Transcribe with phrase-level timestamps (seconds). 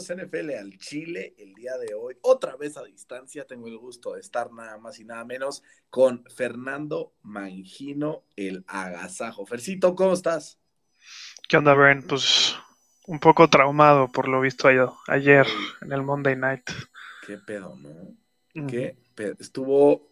[0.00, 2.16] bienvenidos NFL al Chile el día de hoy.
[2.22, 6.24] Otra vez a distancia, tengo el gusto de estar nada más y nada menos con
[6.34, 9.44] Fernando Mangino, el agasajo.
[9.44, 10.58] Fercito, ¿cómo estás?
[11.48, 12.02] ¿Qué onda, Bren?
[12.02, 12.56] Pues
[13.06, 14.68] un poco traumado por lo visto
[15.08, 15.46] ayer
[15.82, 16.70] en el Monday Night.
[17.26, 18.68] Qué pedo, ¿no?
[18.68, 19.34] Qué pedo.
[19.38, 20.08] Estuvo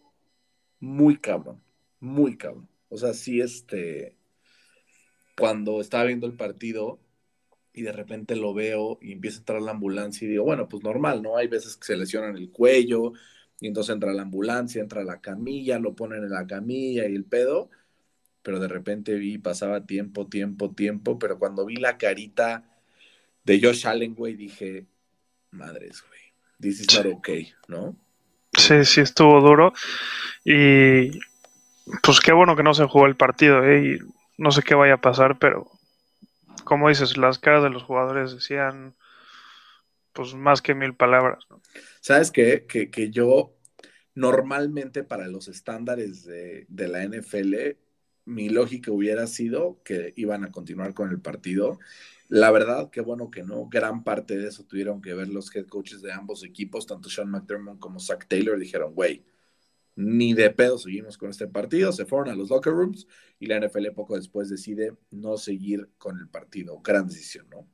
[0.79, 1.63] muy cabrón,
[1.99, 2.69] muy cabrón.
[2.89, 4.15] O sea, sí, este,
[5.37, 6.99] cuando estaba viendo el partido
[7.79, 10.83] y de repente lo veo y empieza a entrar la ambulancia y digo, bueno, pues
[10.83, 11.37] normal, ¿no?
[11.37, 13.13] Hay veces que se lesionan el cuello
[13.61, 17.23] y entonces entra la ambulancia, entra la camilla, lo ponen en la camilla y el
[17.23, 17.69] pedo,
[18.43, 22.65] pero de repente vi, pasaba tiempo, tiempo, tiempo, pero cuando vi la carita
[23.45, 24.85] de Josh Allen, güey, dije,
[25.51, 26.19] madres, güey,
[26.59, 27.95] this is not okay, ¿no?
[28.57, 29.71] Sí, sí, estuvo duro
[30.43, 31.11] y
[32.03, 33.85] pues qué bueno que no se jugó el partido, ¿eh?
[33.85, 33.99] Y
[34.37, 35.78] no sé qué vaya a pasar, pero
[36.69, 38.95] como dices, las caras de los jugadores decían
[40.13, 41.47] pues más que mil palabras.
[41.99, 42.67] ¿Sabes qué?
[42.67, 43.55] Que, que, yo
[44.13, 47.75] normalmente para los estándares de, de, la NFL,
[48.25, 51.79] mi lógica hubiera sido que iban a continuar con el partido.
[52.27, 53.67] La verdad, qué bueno que no.
[53.67, 57.31] Gran parte de eso tuvieron que ver los head coaches de ambos equipos, tanto Sean
[57.31, 59.25] McDermott como Zach Taylor, dijeron, güey,
[59.99, 63.05] ni de pedo seguimos con este partido, se fueron a los locker rooms
[63.37, 66.79] y la NFL poco después decide no seguir con el partido.
[66.79, 67.67] Gran decisión, ¿no?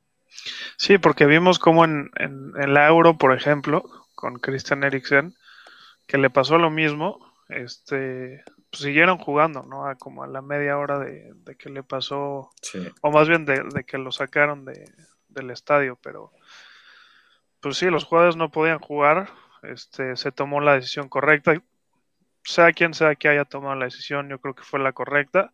[0.76, 5.36] Sí, porque vimos como en, en, la Euro, por ejemplo, con Christian Eriksen,
[6.08, 9.86] que le pasó lo mismo, este, pues siguieron jugando, ¿no?
[9.86, 12.50] A como a la media hora de, que le pasó,
[13.02, 14.92] o más bien de, de que lo sacaron de,
[15.28, 16.32] del estadio, pero
[17.60, 19.30] pues sí, los jugadores no podían jugar,
[19.62, 21.54] este, se tomó la decisión correcta
[22.46, 25.52] sea quien sea que haya tomado la decisión, yo creo que fue la correcta.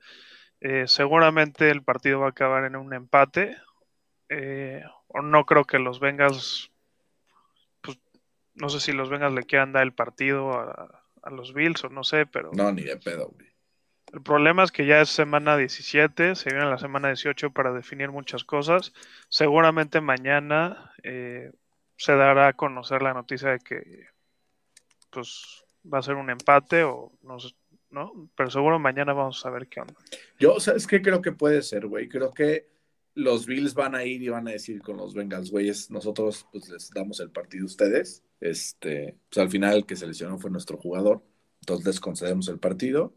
[0.60, 3.56] Eh, seguramente el partido va a acabar en un empate.
[4.28, 6.70] Eh, o no creo que los Vengas,
[7.80, 7.98] pues
[8.54, 12.04] no sé si los Vengas le quieran dar el partido a, los Bills o no
[12.04, 12.50] sé, pero.
[12.52, 13.52] No, ni de pedo, güey.
[14.12, 18.10] El problema es que ya es semana 17, se viene la semana 18 para definir
[18.10, 18.92] muchas cosas.
[19.28, 21.50] Seguramente mañana eh,
[21.96, 24.08] se dará a conocer la noticia de que,
[25.10, 27.36] pues, va a ser un empate o no,
[27.90, 28.30] ¿no?
[28.36, 29.94] Pero seguro mañana vamos a ver qué onda.
[30.38, 32.08] Yo, ¿sabes qué creo que puede ser, güey?
[32.08, 32.68] Creo que
[33.14, 36.68] los Bills van a ir y van a decir con los Bengals, güeyes, nosotros pues
[36.68, 38.24] les damos el partido a ustedes.
[38.40, 41.22] Este, pues al final el que seleccionó fue nuestro jugador,
[41.60, 43.14] entonces les concedemos el partido.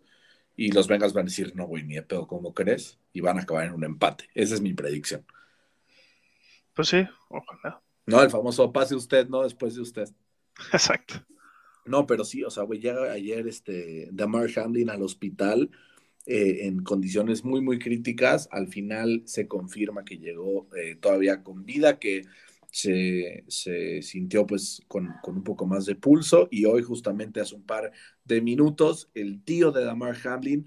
[0.58, 2.98] Y los Bengals van a decir, no, güey, ni de pedo, ¿cómo crees?
[3.12, 4.30] Y van a acabar en un empate.
[4.34, 5.26] Esa es mi predicción.
[6.74, 7.82] Pues sí, ojalá.
[8.06, 10.10] No, el famoso pase usted, no después de usted.
[10.72, 11.16] Exacto.
[11.86, 15.70] No, pero sí, o sea, güey, llega ayer este Damar Hamlin al hospital
[16.26, 18.50] eh, en condiciones muy, muy críticas.
[18.52, 22.24] Al final se confirma que llegó eh, todavía con vida, que
[22.72, 27.92] se, sintió pues con, un poco más de pulso y hoy justamente hace un par
[28.26, 30.66] de minutos el tío de Damar Hamlin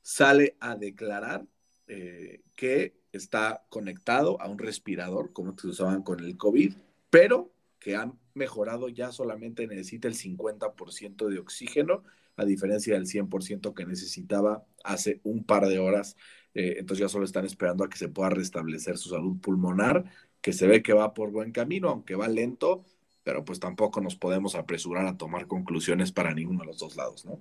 [0.00, 1.44] sale a declarar
[1.88, 6.74] eh, que está conectado a un respirador como se usaban con el COVID,
[7.10, 12.02] pero que han mejorado ya solamente necesita el 50% de oxígeno,
[12.36, 16.16] a diferencia del 100% que necesitaba hace un par de horas.
[16.54, 20.04] Eh, entonces ya solo están esperando a que se pueda restablecer su salud pulmonar,
[20.40, 22.84] que se ve que va por buen camino, aunque va lento,
[23.24, 27.24] pero pues tampoco nos podemos apresurar a tomar conclusiones para ninguno de los dos lados,
[27.26, 27.38] ¿no?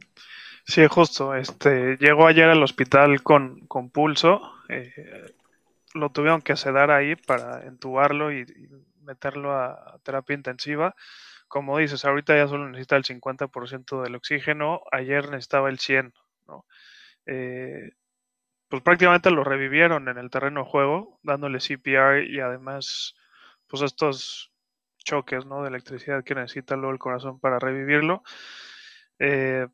[0.65, 1.33] Sí, justo.
[1.33, 4.41] Este, llegó ayer al hospital con, con pulso.
[4.67, 4.91] Eh,
[5.93, 8.45] lo tuvieron que sedar ahí para entubarlo y
[9.07, 10.95] meterlo a terapia intensiva.
[11.47, 16.13] Como dices, ahorita ya solo necesita el 50% del oxígeno, ayer necesitaba el 100%,
[16.47, 16.65] ¿no?
[17.25, 17.91] Eh,
[18.69, 23.15] pues prácticamente lo revivieron en el terreno de juego, dándole CPR y además,
[23.67, 24.51] pues estos
[24.99, 25.63] choques, ¿no?
[25.63, 28.23] De electricidad que necesita luego el corazón para revivirlo.
[29.19, 29.67] Eh,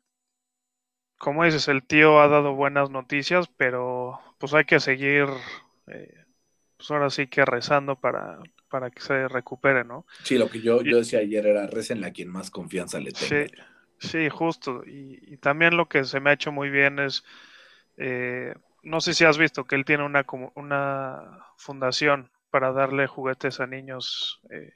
[1.18, 5.26] como dices, el tío ha dado buenas noticias, pero pues hay que seguir,
[5.86, 6.24] eh,
[6.76, 8.38] pues ahora sí que rezando para,
[8.74, 10.04] para que se recupere, ¿no?
[10.24, 13.46] Sí, lo que yo, yo decía ayer era recen a quien más confianza le tenga.
[13.46, 14.82] Sí, sí justo.
[14.84, 17.22] Y, también lo que se me ha hecho muy bien es,
[17.98, 20.26] eh, no sé si has visto que él tiene una,
[20.56, 24.72] una fundación para darle juguetes a niños eh,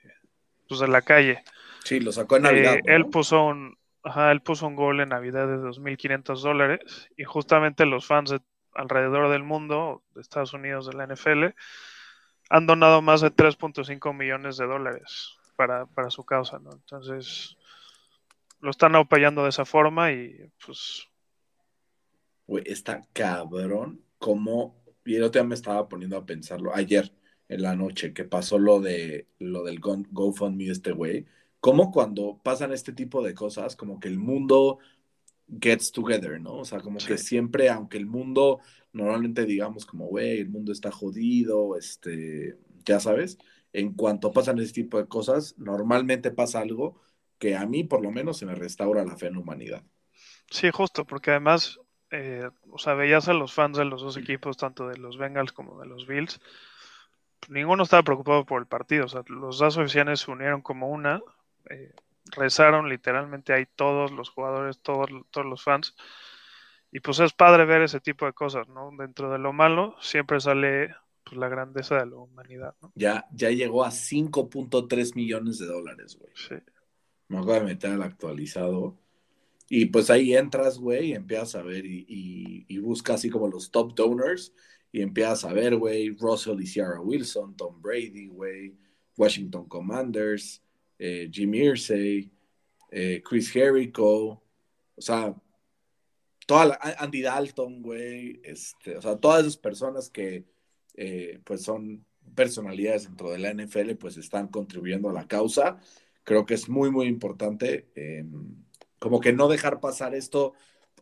[0.69, 1.43] pues de la calle.
[1.83, 2.77] Sí, lo sacó en Navidad.
[2.77, 7.25] Eh, él puso un, ajá, él puso un gol en Navidad de 2.500 dólares y
[7.25, 8.39] justamente los fans de
[8.75, 11.47] alrededor del mundo, de Estados Unidos, de la NFL,
[12.49, 16.71] han donado más de 3.5 millones de dólares para, su causa, ¿no?
[16.73, 17.57] Entonces,
[18.61, 21.09] lo están apoyando de esa forma y pues...
[22.47, 24.77] Güey, está cabrón como...
[25.05, 27.13] Y el otro día me estaba poniendo a pensarlo ayer.
[27.49, 31.27] en la noche que pasó lo de lo del GoFundMe este güey,
[31.61, 34.79] como cuando pasan este tipo de cosas, como que el mundo
[35.61, 36.55] gets together, ¿no?
[36.55, 38.61] O sea, como que siempre, aunque el mundo
[38.93, 43.39] normalmente digamos como, güey, el mundo está jodido, este, ya sabes,
[43.73, 47.01] en cuanto pasan ese tipo de cosas, normalmente pasa algo
[47.39, 49.85] que a mí por lo menos se me restaura la fe en la humanidad.
[50.51, 51.79] Sí, justo, porque además,
[52.11, 55.53] eh, o sea, veías a los fans de los dos equipos, tanto de los Bengals
[55.53, 56.41] como de los Bills,
[57.49, 61.21] ninguno estaba preocupado por el partido, o sea, los dos oficiales se unieron como una,
[61.71, 61.93] eh,
[62.37, 65.95] rezaron literalmente ahí todos los jugadores, todos, todos los fans,
[66.91, 68.91] y pues es padre ver ese tipo de cosas, ¿no?
[68.99, 70.95] Dentro de lo malo siempre sale
[71.25, 72.93] pues, la grandeza de la humanidad, ¿no?
[72.95, 76.33] Ya, ya llegó a 5.3 millones de dólares, güey.
[76.35, 76.55] Sí.
[77.29, 78.99] Me acabo de meter al actualizado.
[79.69, 82.07] Y pues ahí entras, güey, y empiezas a ver y,
[82.67, 84.55] y, buscas así como los top donors
[84.91, 88.75] y empiezas a ver, güey, Russell y Ciara Wilson, Tom Brady, güey,
[89.15, 90.63] Washington Commanders,
[90.99, 92.31] eh, Jim Irsay,
[92.91, 94.43] eh, Chris Jericho,
[94.97, 95.35] o sea,
[96.47, 100.47] toda Andy Dalton, güey, este, o sea, todas esas personas que
[100.95, 102.05] eh, pues son
[102.35, 105.79] personalidades dentro de la NFL, pues están contribuyendo a la causa.
[106.25, 108.65] Creo que es muy, muy importante em,
[108.99, 110.55] como que no dejar pasar esto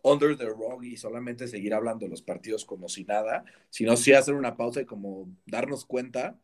[0.03, 4.13] under the rug y solamente seguir hablando de los partidos como si nada, sino sí
[4.13, 6.39] hacer una pausa y como darnos cuenta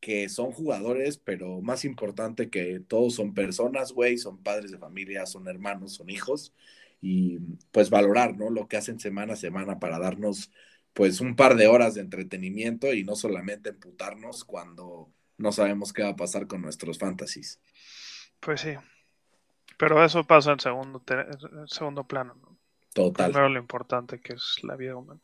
[0.00, 5.26] que son jugadores, pero más importante que todos son personas, güey, son padres de familia,
[5.26, 6.52] son hermanos, son hijos,
[7.00, 7.38] y
[7.72, 8.50] pues valorar, ¿no?
[8.50, 10.50] Lo que hacen semana a semana para darnos
[10.92, 16.02] pues un par de horas de entretenimiento y no solamente emputarnos cuando no sabemos qué
[16.02, 17.60] va a pasar con nuestros fantasies.
[18.40, 18.74] Pues sí,
[19.78, 21.02] pero eso pasa en segundo,
[21.66, 22.58] segundo plano, ¿no?
[22.92, 23.30] Total.
[23.30, 25.20] Primero lo importante que es la vida humana.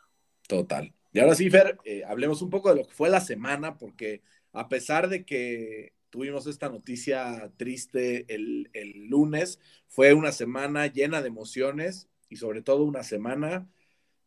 [0.46, 0.92] Total.
[1.12, 4.22] Y ahora sí, Fer, eh, hablemos un poco de lo que fue la semana, porque
[4.54, 8.70] a pesar de que tuvimos esta noticia triste el,
[9.08, 9.58] lunes.
[9.88, 13.68] Fue una semana llena de emociones y sobre todo una semana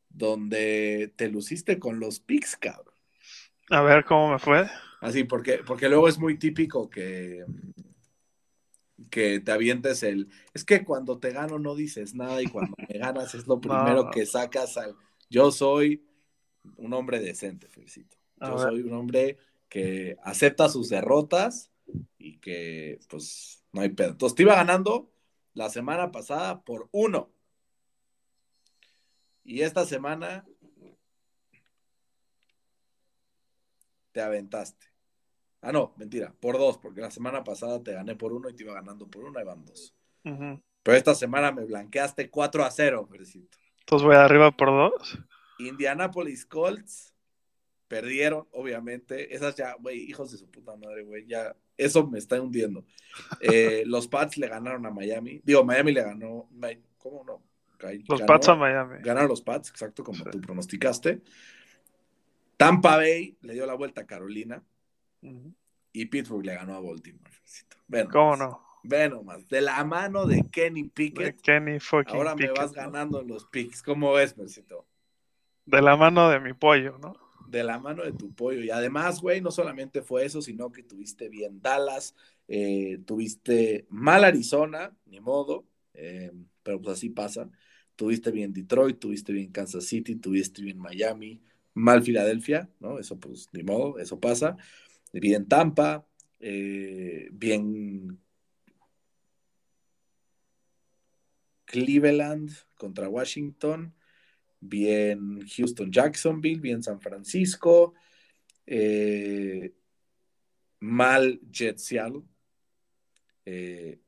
[0.09, 2.93] donde te luciste con los pics, cabrón.
[3.69, 4.67] A ver cómo me fue.
[4.99, 7.45] Así, porque, porque luego es muy típico que,
[9.09, 10.27] que te avientes el.
[10.53, 14.11] Es que cuando te gano no dices nada y cuando me ganas es lo primero
[14.11, 14.93] que sacas al.
[15.29, 16.05] Yo soy
[16.75, 18.17] un hombre decente, felicito.
[18.41, 19.37] Yo soy un hombre
[19.69, 21.71] que acepta sus derrotas
[22.17, 24.11] y que pues no hay pedo.
[24.11, 25.11] Entonces te iba ganando
[25.53, 27.31] la semana pasada por uno.
[29.43, 30.45] Y esta semana
[34.11, 34.87] te aventaste.
[35.61, 38.63] Ah, no, mentira, por dos, porque la semana pasada te gané por uno y te
[38.63, 39.95] iba ganando por uno y van dos.
[40.23, 43.57] Pero esta semana me blanqueaste 4 a 0, Felicito.
[43.79, 45.17] Entonces voy arriba por dos.
[45.59, 47.15] Indianapolis Colts
[47.87, 49.33] perdieron, obviamente.
[49.35, 52.85] Esas ya, güey, hijos de su puta madre, güey, ya eso me está hundiendo.
[53.39, 55.41] Eh, los Pats le ganaron a Miami.
[55.43, 56.49] Digo, Miami le ganó.
[56.97, 57.43] ¿Cómo no?
[58.07, 58.97] los Pats a Miami.
[59.01, 61.21] Ganaron los Pats, exacto, como tú pronosticaste.
[62.57, 64.63] Tampa Bay le dio la vuelta a Carolina.
[65.93, 67.31] Y Pittsburgh le ganó a Baltimore.
[68.11, 68.67] ¿Cómo no?
[68.83, 71.41] Ve nomás, de la mano de Kenny Pickett.
[71.41, 73.83] Kenny fucking Ahora me vas ganando en los picks.
[73.83, 74.87] ¿Cómo ves, Mercito?
[75.65, 77.26] De la mano de mi pollo, ¿no?
[77.49, 78.63] De la mano de tu pollo.
[78.63, 82.15] Y además, güey, no solamente fue eso, sino que tuviste bien Dallas,
[82.47, 86.31] eh, tuviste mal Arizona, ni modo, eh,
[86.63, 87.49] pero pues así pasa.
[87.95, 91.41] Tuviste bien Detroit, tuviste bien Kansas City, tuviste bien Miami,
[91.73, 92.99] mal Filadelfia, ¿no?
[92.99, 94.57] Eso pues ni modo, eso pasa.
[95.13, 96.05] Bien Tampa,
[96.39, 98.19] eh, bien
[101.65, 103.93] Cleveland contra Washington,
[104.59, 107.93] bien Houston, Jacksonville, bien San Francisco,
[108.65, 109.73] eh,
[110.79, 112.23] mal Jet Seattle,
[113.45, 113.99] eh,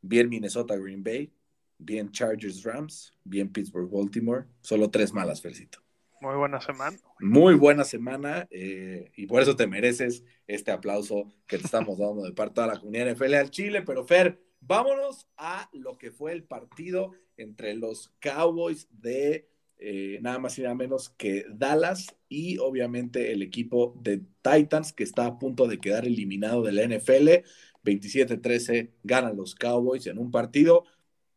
[0.00, 1.32] bien Minnesota, Green Bay,
[1.78, 4.46] bien Chargers, Rams, bien Pittsburgh, Baltimore.
[4.60, 5.82] Solo tres malas, Felicito.
[6.20, 6.96] Muy buena semana.
[7.18, 12.22] Muy buena semana eh, y por eso te mereces este aplauso que te estamos dando
[12.22, 13.82] de parte de la comunidad NFL al Chile.
[13.82, 20.38] Pero Fer, vámonos a lo que fue el partido entre los Cowboys de eh, nada
[20.38, 25.38] más y nada menos que Dallas y obviamente el equipo de Titans que está a
[25.38, 27.44] punto de quedar eliminado de la NFL.
[27.84, 30.84] 27-13 ganan los Cowboys en un partido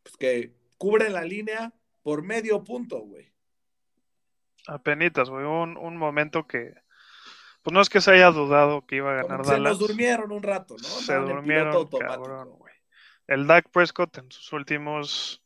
[0.04, 3.32] pues, que cubre la línea por medio punto, güey.
[4.68, 5.44] Apenitas, güey.
[5.44, 6.74] Un, un momento que,
[7.62, 9.56] pues no es que se haya dudado que iba a ganar Dallas.
[9.56, 10.84] Se nos durmieron un rato, ¿no?
[10.84, 12.65] Se durmieron, cabrón, güey.
[13.26, 15.42] El Dak Prescott en sus últimos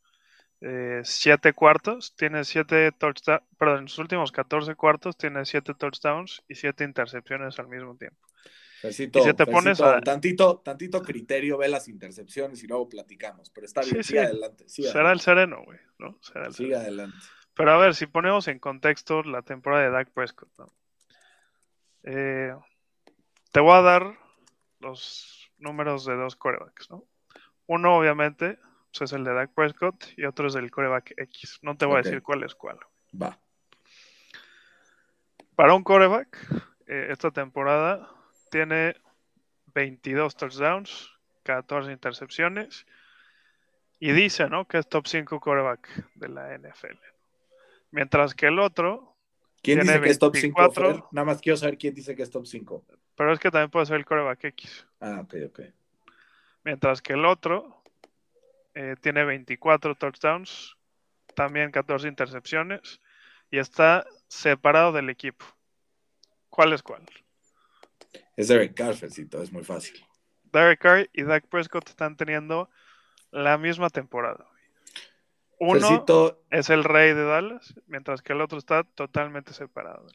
[0.61, 6.43] eh, siete cuartos, tiene siete touchdowns, perdón, en sus últimos 14 cuartos tiene siete touchdowns
[6.47, 8.19] y siete intercepciones al mismo tiempo.
[8.83, 9.99] y si te pones a...
[10.01, 14.69] tantito, tantito criterio, ve las intercepciones y luego platicamos, pero está bien, sigue adelante.
[14.69, 16.19] Será el sereno, güey, ¿no?
[16.21, 17.17] Será el sigue adelante.
[17.55, 20.71] Pero a ver, si ponemos en contexto la temporada de Dak Prescott, ¿no?
[22.03, 22.53] Eh,
[23.51, 24.17] te voy a dar
[24.79, 27.05] los números de dos corebacks, ¿no?
[27.71, 28.59] Uno, obviamente,
[28.91, 31.59] pues, es el de Dak Prescott y otro es el coreback X.
[31.61, 32.77] No te voy a decir cuál es cuál.
[33.19, 33.39] Va.
[35.55, 36.37] Para un coreback,
[36.87, 38.09] eh, esta temporada
[38.49, 38.97] tiene
[39.73, 41.11] 22 touchdowns,
[41.43, 42.85] 14 intercepciones
[44.01, 44.67] y dice, ¿no?
[44.67, 46.99] Que es top 5 coreback de la NFL.
[47.91, 49.15] Mientras que el otro.
[49.63, 51.09] ¿Quién dice que es top 5?
[51.13, 52.85] Nada más quiero saber quién dice que es top 5.
[53.15, 54.85] Pero es que también puede ser el coreback X.
[54.99, 55.61] Ah, ok, ok.
[56.63, 57.83] Mientras que el otro
[58.73, 60.77] eh, tiene 24 touchdowns,
[61.33, 62.99] también 14 intercepciones
[63.49, 65.45] y está separado del equipo.
[66.49, 67.03] ¿Cuál es cuál?
[68.35, 70.05] Es Derek Carr, es muy fácil.
[70.51, 72.69] Derek Carr y Dak Prescott están teniendo
[73.31, 74.47] la misma temporada.
[75.59, 76.05] Uno
[76.49, 80.07] es el rey de Dallas, mientras que el otro está totalmente separado.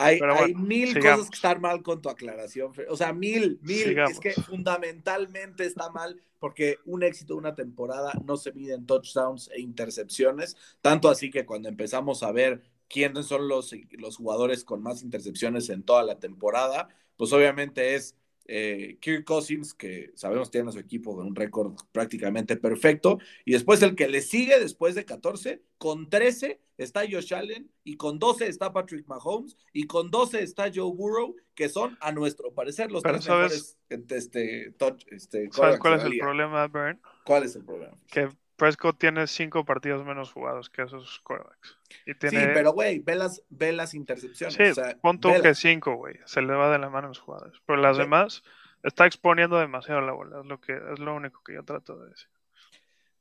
[0.00, 2.72] Hay, mil cosas que están mal con tu aclaración.
[2.88, 3.98] O sea, mil, mil.
[3.98, 8.86] Es que fundamentalmente está mal porque un éxito de una temporada no se mide en
[8.86, 10.56] touchdowns e intercepciones.
[10.80, 15.68] Tanto así que cuando empezamos a ver quiénes son los, los jugadores con más intercepciones
[15.68, 18.14] en toda la temporada, pues obviamente es
[18.48, 23.52] eh, Kirk Cousins, que sabemos tiene a su equipo con un récord prácticamente perfecto, y
[23.52, 28.18] después el que le sigue después de 14, con 13 está Josh Allen, y con
[28.18, 32.90] 12 está Patrick Mahomes, y con 12 está Joe Burrow, que son, a nuestro parecer,
[32.90, 34.74] los tres mejores este,
[35.10, 37.00] este, ¿Sabes cuál es el problema, Bern?
[37.24, 37.96] ¿Cuál es el problema?
[38.10, 41.78] Que Prescott tiene cinco partidos menos jugados que esos quarterbacks.
[42.04, 44.56] Sí, pero güey, ve las, ve las intercepciones.
[44.56, 46.16] Sí, pon tú que cinco, güey.
[46.26, 47.56] Se le va de la mano a los jugadores.
[47.64, 48.42] Pero las demás
[48.82, 50.40] está exponiendo demasiado la bola.
[50.40, 52.28] Es lo, que, es lo único que yo trato de decir.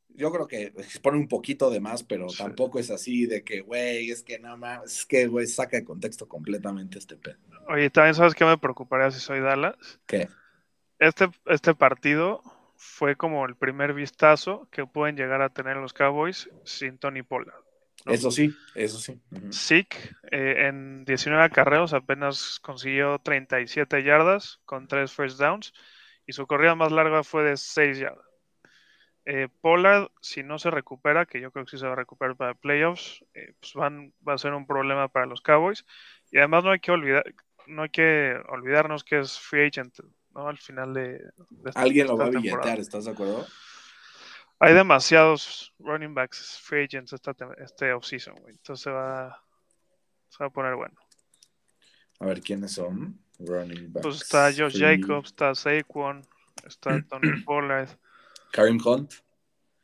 [0.10, 4.10] Yo creo que expone un poquito de más, pero tampoco es así de que, güey,
[4.10, 7.38] es que nada más, es que, güey, saca de contexto completamente este pedo.
[7.68, 10.00] Oye, también sabes qué me preocuparía si soy Dallas.
[10.08, 10.28] ¿Qué?
[10.98, 12.42] Este, este partido
[12.78, 17.64] fue como el primer vistazo que pueden llegar a tener los Cowboys sin Tony Pollard.
[18.06, 19.20] Eso sí, eso sí.
[19.50, 25.74] Sick eh, en 19 carreos apenas consiguió 37 yardas con 3 first downs
[26.26, 28.26] y su corrida más larga fue de 6 yardas.
[29.26, 32.38] Eh, Pollard, si no se recupera, que yo creo que sí se va a recuperar
[32.38, 35.86] para playoffs, eh, pues van, va a ser un problema para los Cowboys.
[36.32, 37.26] Y además no hay que olvidar,
[37.66, 40.00] no hay que olvidarnos que es free agent
[40.46, 41.22] al final de...
[41.76, 43.48] Alguien lo va a billetear, ¿estás de acuerdo?
[44.60, 48.56] Hay demasiados running backs, free agents esta, este offseason, güey.
[48.56, 49.44] Entonces se va,
[50.30, 50.96] se va a poner bueno.
[52.20, 53.20] A ver, ¿quiénes son?
[53.40, 54.04] Running backs.
[54.04, 56.22] Pues está Josh Jacobs, está Saquon,
[56.66, 57.90] está Tony Pollard.
[58.52, 59.14] Karim Hunt.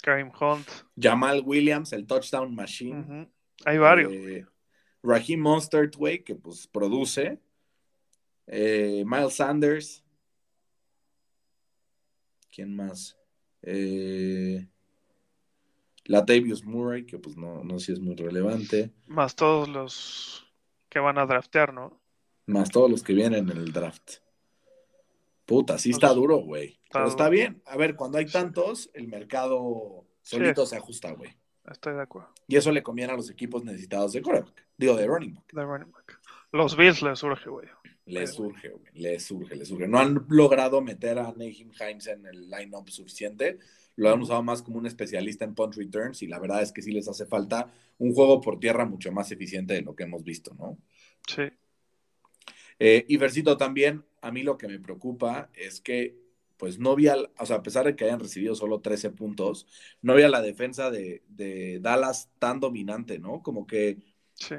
[0.02, 0.68] Karim Hunt.
[1.00, 3.30] Jamal Williams, el touchdown machine.
[3.66, 4.12] Hay varios.
[4.12, 4.46] Eh,
[5.04, 7.40] Raheem Monstert, güey, que pues produce.
[8.48, 10.03] Eh, Miles Sanders.
[12.54, 13.18] ¿Quién más?
[13.64, 14.68] Eh,
[16.06, 18.92] Latavius Murray, que pues no, no sé si es muy relevante.
[19.08, 20.46] Más todos los
[20.88, 22.00] que van a draftear, ¿no?
[22.46, 24.18] Más todos los que vienen en el draft.
[25.46, 26.80] Puta, sí está duro, güey.
[26.92, 27.62] Pero está bien.
[27.66, 31.36] A ver, cuando hay tantos, el mercado solito se ajusta, güey.
[31.66, 32.30] Estoy de acuerdo.
[32.48, 34.68] Y eso le conviene a los equipos necesitados de quarterback.
[34.78, 35.54] Digo, de running back.
[35.54, 36.20] De running back.
[36.52, 37.68] Los Bills les surge, güey.
[38.06, 38.92] Le surge, güey.
[38.96, 39.88] Le surge, le surge.
[39.88, 43.60] No han logrado meter a Nahim Hines en el line-up suficiente.
[43.96, 46.82] Lo han usado más como un especialista en punt returns y la verdad es que
[46.82, 50.24] sí les hace falta un juego por tierra mucho más eficiente de lo que hemos
[50.24, 50.78] visto, ¿no?
[51.28, 51.44] Sí.
[52.80, 56.18] Eh, y Versito también, a mí lo que me preocupa es que,
[56.58, 59.68] pues no había, o sea, a pesar de que hayan recibido solo 13 puntos,
[60.02, 63.42] no había la defensa de, de Dallas tan dominante, ¿no?
[63.44, 64.00] Como que
[64.34, 64.56] sí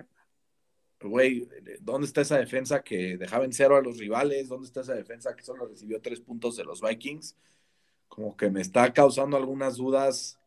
[1.08, 1.48] güey,
[1.80, 4.48] ¿dónde está esa defensa que dejaba en cero a los rivales?
[4.48, 7.36] ¿Dónde está esa defensa que solo recibió tres puntos de los Vikings?
[8.08, 10.38] Como que me está causando algunas dudas.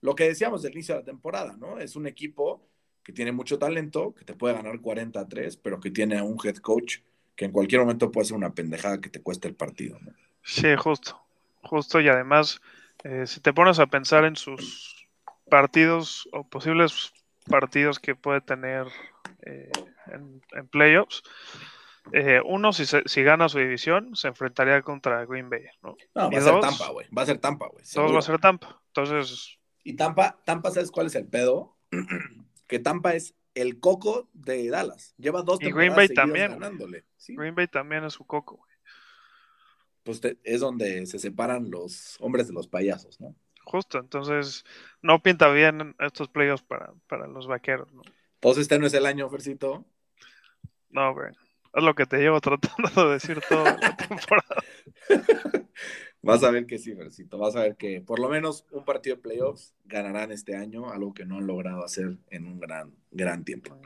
[0.00, 1.78] Lo que decíamos del inicio de la temporada, ¿no?
[1.78, 2.62] Es un equipo
[3.02, 6.24] que tiene mucho talento, que te puede ganar 40 a 3, pero que tiene a
[6.24, 6.98] un head coach
[7.36, 10.12] que en cualquier momento puede ser una pendejada que te cueste el partido, ¿no?
[10.42, 11.20] Sí, justo,
[11.62, 12.60] justo, y además,
[13.04, 15.06] eh, si te pones a pensar en sus
[15.48, 17.12] partidos o posibles
[17.48, 18.86] partidos que puede tener
[19.42, 19.70] eh,
[20.06, 21.22] en, playoffs.
[22.12, 25.64] Eh, uno, si, si, gana su división, se enfrentaría contra Green Bay.
[25.82, 25.96] ¿no?
[26.14, 27.06] va a ser Tampa, güey.
[27.16, 27.84] Va a ser Tampa, güey.
[28.12, 28.80] Va a ser Tampa.
[28.88, 31.76] Entonces, Y Tampa, Tampa, ¿sabes cuál es el pedo?
[32.66, 35.14] que Tampa es el coco de Dallas.
[35.16, 36.52] Lleva dos Y Green Bay también.
[36.52, 37.04] ganándole.
[37.16, 37.34] ¿sí?
[37.34, 38.70] Green Bay también es su coco, güey.
[40.04, 43.34] Pues te- es donde se separan los hombres de los payasos, ¿no?
[43.66, 44.64] Justo, entonces
[45.02, 48.02] no pinta bien estos playoffs para, para los vaqueros, ¿no?
[48.38, 49.84] Pues este no es el año, Fercito.
[50.90, 51.32] No, güey.
[51.74, 54.62] Es lo que te llevo tratando de decir toda la temporada.
[56.22, 57.38] Vas a ver que sí, Fercito.
[57.38, 61.12] Vas a ver que por lo menos un partido de playoffs ganarán este año, algo
[61.12, 63.76] que no han logrado hacer en un gran, gran tiempo.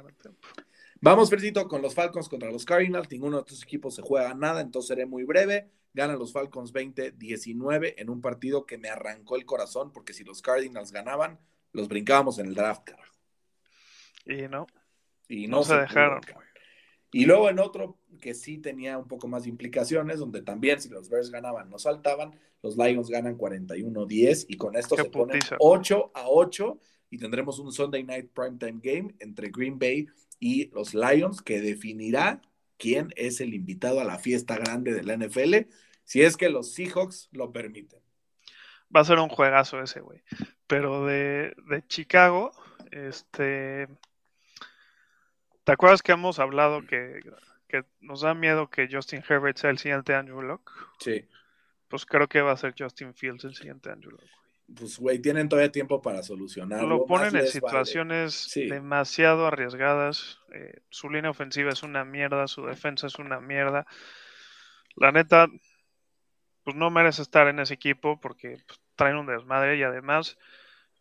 [1.03, 3.11] Vamos, Fercito, con los Falcons contra los Cardinals.
[3.11, 5.71] Ninguno de estos equipos se juega nada, entonces seré muy breve.
[5.95, 10.43] Ganan los Falcons 20-19 en un partido que me arrancó el corazón, porque si los
[10.43, 11.41] Cardinals ganaban,
[11.73, 13.15] los brincábamos en el draft, carajo.
[14.27, 14.67] Y no,
[15.27, 16.21] Y no, se, dejaron.
[17.13, 20.91] Y luego en otro que sí tenía un poco más de implicaciones, donde también si
[20.91, 25.39] los Bears ganaban, no saltaban, los Lions ganan 41-10 y con esto Qué se ponen
[25.39, 25.57] putiza.
[25.59, 26.79] 8 a 8
[27.09, 30.07] y tendremos un Sunday Night Primetime Game entre Green Bay
[30.41, 32.41] y los Lions que definirá
[32.79, 35.71] quién es el invitado a la fiesta grande de la NFL,
[36.03, 38.01] si es que los Seahawks lo permiten.
[38.95, 40.23] Va a ser un juegazo ese, güey.
[40.67, 42.53] Pero de, de Chicago,
[42.91, 43.87] este.
[45.63, 47.21] ¿Te acuerdas que hemos hablado que,
[47.69, 50.73] que nos da miedo que Justin Herbert sea el siguiente Andrew Luck?
[50.99, 51.25] Sí.
[51.87, 54.40] Pues creo que va a ser Justin Fields el siguiente Andrew Luck.
[54.77, 56.87] Pues, güey, tienen todavía tiempo para solucionarlo.
[56.89, 57.47] Lo ponen en vale.
[57.49, 58.67] situaciones Sí.
[58.69, 60.39] demasiado arriesgadas.
[60.53, 63.87] eh, su línea ofensiva es una mierda, su defensa es una mierda.
[64.97, 65.47] La neta,
[66.65, 70.37] pues no merece estar en ese equipo porque pues, traen un desmadre y además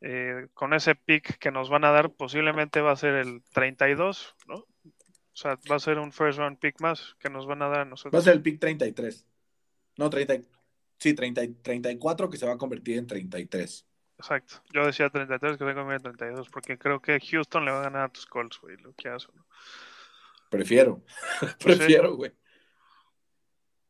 [0.01, 4.35] eh, con ese pick que nos van a dar posiblemente va a ser el 32,
[4.47, 4.55] ¿no?
[4.55, 4.65] O
[5.33, 7.77] sea, va a ser un first round pick más que nos van a dar a
[7.79, 8.24] Va a nosotros.
[8.24, 9.25] ser el pick 33.
[9.98, 10.39] No, 30.
[11.00, 13.85] Sí, 30, 34 que se va a convertir en 33.
[14.18, 14.55] Exacto.
[14.74, 17.83] Yo decía 33, que se convierte en 32 porque creo que Houston le va a
[17.83, 19.46] ganar a tus Colts, güey, lo que hace, ¿no?
[20.50, 21.03] Prefiero.
[21.59, 22.31] Prefiero, güey.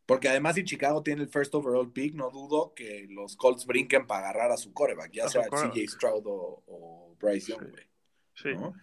[0.05, 4.07] Porque además, si Chicago tiene el first overall pick, no dudo que los Colts brinquen
[4.07, 5.43] para agarrar a su coreback, ya A sea.
[5.43, 7.69] CJ Stroud o, o Bryce Young, Sí.
[7.71, 7.89] güey.
[8.33, 8.49] Sí.
[8.55, 8.73] ¿no?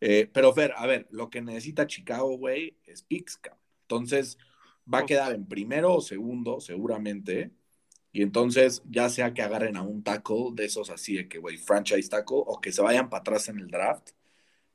[0.00, 3.60] Eh, pero Fer, a ver, lo que necesita Chicago, güey, es picks, cabrón.
[3.82, 4.38] Entonces,
[4.92, 7.52] va a quedar en primero o segundo, seguramente.
[8.12, 11.58] Y entonces, ya sea que agarren a un tackle de esos así, de que, güey,
[11.58, 14.10] franchise tackle, o que se vayan para atrás en el draft.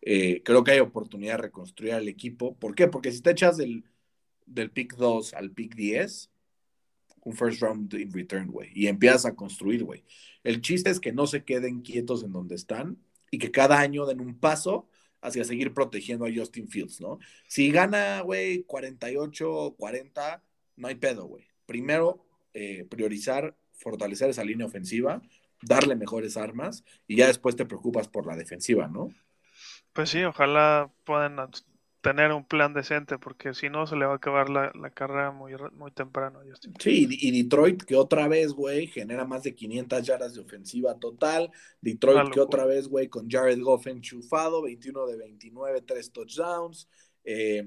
[0.01, 2.55] eh, creo que hay oportunidad de reconstruir al equipo.
[2.57, 2.87] ¿Por qué?
[2.87, 3.85] Porque si te echas del,
[4.45, 6.31] del pick 2 al pick 10,
[7.25, 10.03] un first round in return, güey, y empiezas a construir, güey.
[10.43, 12.97] El chiste es que no se queden quietos en donde están
[13.31, 14.87] y que cada año den un paso
[15.23, 17.17] hacia seguir protegiendo a Justin Fields, ¿no?
[17.47, 20.43] Si gana, güey, 48, 40,
[20.75, 21.47] no hay pedo, güey.
[21.65, 25.21] Primero, eh, priorizar, fortalecer esa línea ofensiva,
[25.61, 29.09] darle mejores armas y ya después te preocupas por la defensiva, ¿no?
[29.93, 31.39] Pues sí, ojalá puedan
[32.03, 35.31] tener un plan decente, porque si no se le va a acabar la, la carrera
[35.31, 36.73] muy, muy temprano Justin.
[36.77, 41.49] Sí, y Detroit que otra vez, güey, genera más de 500 yardas de ofensiva total.
[41.79, 46.89] Detroit que otra vez, güey, con Jared Goff enchufado, 21 de 29, 3 touchdowns.
[47.23, 47.63] Eh,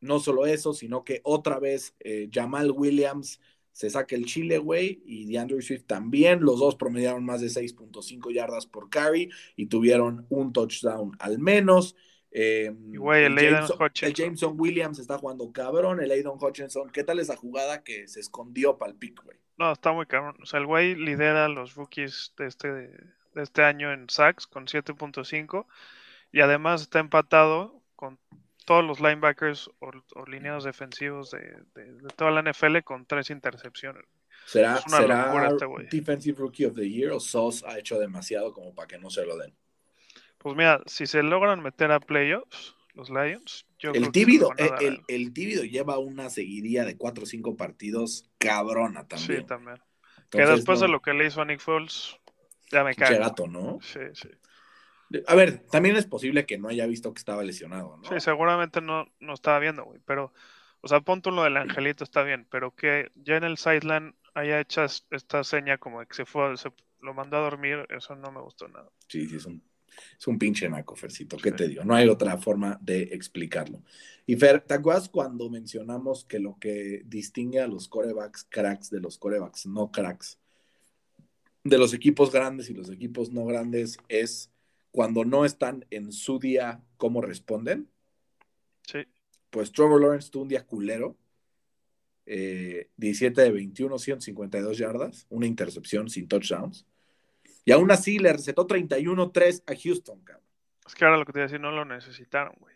[0.00, 3.40] no solo eso, sino que otra vez eh, Jamal Williams
[3.72, 6.42] se saca el chile, güey, y DeAndre Swift también.
[6.42, 11.96] Los dos promediaron más de 6.5 yardas por carry y tuvieron un touchdown al menos.
[12.34, 16.88] Eh, güey, el Jameson, el Jameson Williams está jugando cabrón, el Aiden Hutchinson.
[16.90, 19.36] ¿Qué tal esa jugada que se escondió para el pick, güey?
[19.58, 20.36] No, está muy cabrón.
[20.42, 22.92] O sea, el güey lidera a los rookies de este, de
[23.42, 25.66] este año en sacks con 7.5
[26.32, 28.18] y además está empatado con
[28.64, 31.40] todos los linebackers o, o lineados defensivos de,
[31.74, 34.04] de- de toda la NFL con tres intercepciones.
[34.46, 35.86] ¿Será, Es una será locura este güey.
[35.88, 39.26] Defensive Rookie of the Year o Sauce ha hecho demasiado como para que no se
[39.26, 39.54] lo den?
[40.42, 44.76] Pues mira, si se logran meter a playoffs, los Lions, yo El que tíbido, a
[44.80, 49.40] el, el, tíbido lleva una seguidilla de 4 o 5 partidos cabrona también.
[49.40, 49.76] Sí, también.
[50.30, 52.18] que Entonces, después no, de lo que le hizo a Nick Foles,
[52.70, 53.18] ya me cago.
[53.18, 53.78] gato, ¿no?
[53.82, 54.28] Sí, sí.
[55.26, 58.08] A ver, también es posible que no haya visto que estaba lesionado, ¿no?
[58.08, 60.00] Sí, seguramente no, no estaba viendo, güey.
[60.06, 60.32] Pero,
[60.80, 62.46] o sea, pon tú lo del angelito, está bien.
[62.50, 66.56] Pero que ya en el sideline haya hecho esta seña como de que se fue,
[66.56, 68.88] se lo mandó a dormir, eso no me gustó nada.
[69.06, 69.62] Sí, sí, es un,
[70.18, 71.36] es un pinche naco, Fercito.
[71.36, 71.56] ¿Qué Sí.
[71.56, 71.84] te digo?
[71.84, 73.82] No hay otra forma de explicarlo.
[74.26, 79.00] Y Fer, ¿te acuerdas cuando mencionamos que lo que distingue a los corebacks cracks de
[79.00, 80.38] los corebacks no cracks,
[81.64, 84.50] de los equipos grandes y los equipos no grandes, es
[84.90, 87.88] cuando no están en su día, cómo responden?
[88.86, 88.98] Sí,
[89.50, 91.16] Pues Trevor Lawrence tuvo un día culero.
[92.24, 96.86] eh, 17 de 21, 152 yardas, una intercepción sin touchdowns.
[97.64, 100.46] Y aún así le recetó 31-3 a Houston, cabrón.
[100.86, 102.74] Es que ahora lo que te iba a decir, no lo necesitaron, güey.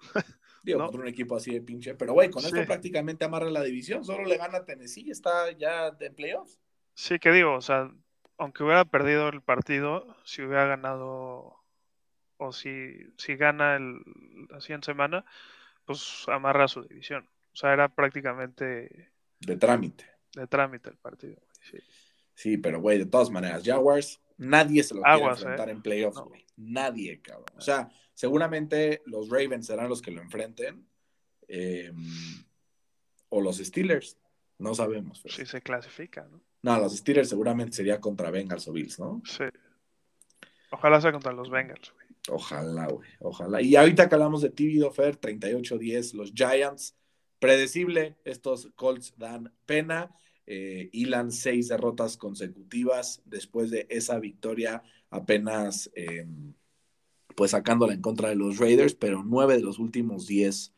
[0.62, 1.94] Digo, contra un equipo así de pinche.
[1.94, 4.04] Pero, güey, con esto prácticamente amarra la división.
[4.04, 6.60] Solo le gana a Tennessee, está ya en playoffs.
[6.94, 7.92] Sí, que digo, o sea,
[8.36, 11.62] aunque hubiera perdido el partido, si hubiera ganado
[12.38, 14.02] o si, si gana el,
[14.50, 15.24] la siguiente semana,
[15.84, 17.28] pues amarra su división.
[17.52, 19.12] O sea, era prácticamente...
[19.38, 20.04] De trámite.
[20.34, 21.78] De trámite el partido, sí.
[22.36, 25.72] Sí, pero güey, de todas maneras, Jaguars, nadie se lo quiere enfrentar ¿eh?
[25.72, 26.44] en playoffs, güey.
[26.56, 27.46] Nadie, cabrón.
[27.56, 30.86] O sea, seguramente los Ravens serán los que lo enfrenten.
[31.48, 31.96] Em,
[33.30, 34.18] o los Steelers.
[34.58, 35.22] No sabemos.
[35.26, 36.40] Si se clasifica, ¿no?
[36.62, 39.22] No, los Steelers seguramente sería contra Bengals o Bills, ¿no?
[39.24, 39.44] Sí.
[40.70, 42.06] Ojalá sea contra los Bengals, güey.
[42.28, 43.08] Ojalá, güey.
[43.20, 43.62] Ojalá.
[43.62, 46.96] Y ahorita que hablamos de TV Fer, 38-10, los Giants.
[47.38, 50.14] Predecible, estos Colts dan pena.
[50.46, 50.90] Eh,
[51.30, 56.54] seis derrotas consecutivas después de esa victoria apenas em,
[57.34, 60.72] pues sacándola en contra de los Raiders, pero nueve de los últimos diez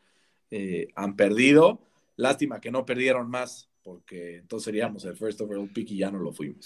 [0.50, 1.80] eh, han perdido.
[2.16, 6.18] Lástima que no perdieron más, porque entonces seríamos el first overall pick y ya no
[6.18, 6.64] lo fuimos.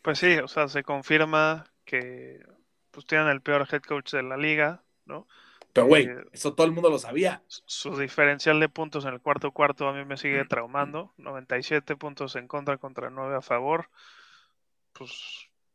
[0.00, 2.40] Pues sí, o sea, se confirma que
[2.90, 5.26] pues tienen el peor head coach de la liga, ¿no?
[5.74, 7.42] Pero, güey, eh, eso todo el mundo lo sabía.
[7.48, 11.12] Su diferencial de puntos en el cuarto cuarto a mí me sigue traumando.
[11.18, 13.90] 97 puntos en contra contra 9 a favor.
[14.92, 15.10] Pues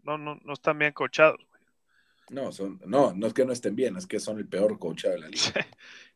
[0.04, 1.46] no, no, no están bien coachados.
[2.30, 5.16] No, son, no, no es que no estén bien, es que son el peor coachado
[5.16, 5.68] de la liga.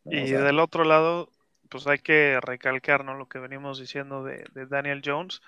[0.05, 1.29] y del otro lado,
[1.67, 3.15] pues hay que recalcar ¿no?
[3.15, 5.41] lo que venimos diciendo de, Daniel Jones,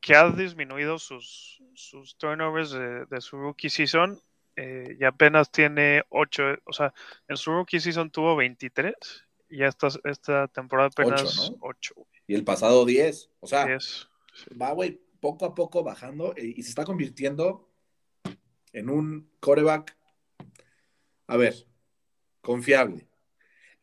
[0.00, 4.20] que ha disminuido sus, sus turnovers de, de su rookie season
[4.56, 6.94] eh, y apenas tiene 8, o sea,
[7.28, 8.94] en su rookie season tuvo 23
[9.48, 11.94] y esta, esta temporada apenas 8.
[12.26, 13.66] y el pasado 10, o sea,
[14.60, 17.68] va, güey, poco a poco bajando eh, y se está convirtiendo
[18.72, 19.96] en un coreback,
[21.26, 21.54] a ver,
[22.40, 23.08] confiable.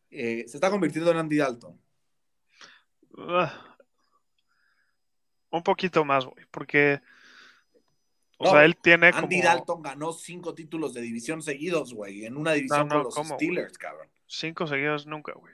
[0.09, 1.81] Eh, se está convirtiendo en Andy Dalton.
[3.17, 3.77] Ah,
[5.49, 7.01] un poquito más, güey, porque
[8.41, 12.53] o sea, él tiene Andy Dalton ganó cinco títulos de división seguidos, güey, en una
[12.53, 14.07] división con los Steelers, cabrón.
[14.27, 15.53] Cinco seguidos nunca, güey.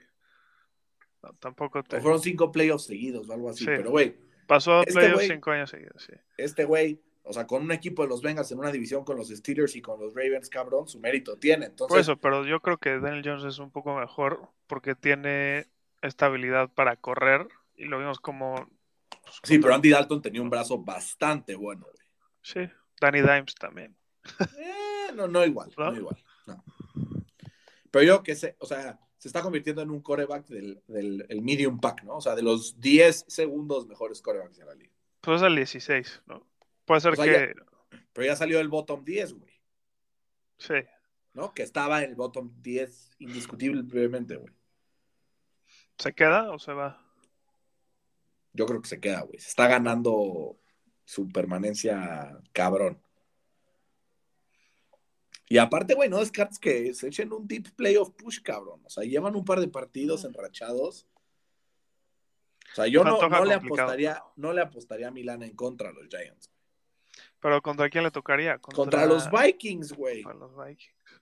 [1.40, 2.00] tampoco te...
[2.00, 4.16] fueron cinco playoffs seguidos o algo así, pero güey.
[4.48, 6.14] Pasó este playoffs cinco años seguidos, sí.
[6.38, 9.28] Este güey, o sea, con un equipo de los Bengals en una división con los
[9.28, 11.66] Steelers y con los Ravens, cabrón, su mérito tiene.
[11.66, 11.90] Entonces...
[11.90, 15.68] Por eso, pero yo creo que Daniel Jones es un poco mejor porque tiene
[16.02, 18.70] estabilidad para correr y lo vimos como...
[19.10, 21.86] Pues, sí, pero Andy Dalton tenía un brazo bastante bueno.
[22.42, 22.62] Sí,
[23.00, 23.96] Danny Dimes también.
[24.58, 25.96] Eh, no, no igual, ¿No?
[25.96, 26.18] igual.
[26.46, 26.64] No.
[27.92, 31.80] Pero yo que sé, o sea, se está convirtiendo en un coreback del, del medium
[31.80, 32.18] pack, ¿no?
[32.18, 34.94] O sea, de los 10 segundos mejores corebacks de la liga.
[35.22, 36.48] Pues el 16, ¿no?
[36.86, 37.54] Puede ser que.
[38.14, 39.62] pero ya salió el bottom 10, güey.
[40.58, 40.76] Sí.
[41.34, 41.54] ¿No?
[41.54, 44.54] Que estaba en el bottom 10 indiscutiblemente, güey.
[45.98, 47.04] ¿Se queda o se va?
[48.54, 49.40] Yo creo que se queda, güey.
[49.40, 50.58] Se está ganando
[51.08, 53.02] su permanencia cabrón.
[55.48, 58.82] Y aparte, güey, no descartes que se echen un deep playoff push, cabrón.
[58.84, 61.08] O sea, llevan un par de partidos enrachados.
[62.74, 66.10] O sea, yo no, le apostaría, no le apostaría a Milán en contra a los
[66.10, 66.52] Giants.
[67.40, 68.58] Pero ¿contra quién le tocaría?
[68.58, 70.24] Contra, los Vikings, güey.
[70.24, 71.22] Contra los Vikings.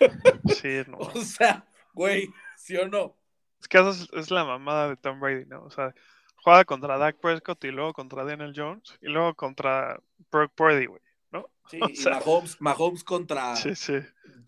[0.62, 0.96] sí, no.
[0.96, 3.18] O sea, güey, ¿sí o no?
[3.60, 5.64] Es que esa es la mamada de Tom Brady, ¿no?
[5.64, 5.94] O sea,
[6.42, 11.02] Juega contra Dak Prescott y luego contra Daniel Jones y luego contra Brock Purdy, güey,
[11.32, 11.48] ¿no?
[11.68, 13.94] Sí, y Mahomes, contra sí, sí.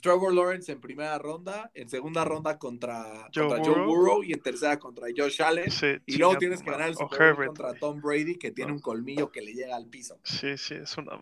[0.00, 4.22] Trevor Lawrence en primera ronda, en segunda ronda contra Joe, Burrow.
[4.22, 5.70] y en tercera contra Josh Allen.
[6.06, 9.30] y luego tienes que ganar el Super Bowl contra Tom Brady que tiene un colmillo
[9.30, 10.18] que le llega al piso.
[10.24, 11.18] Sí, sí, es una.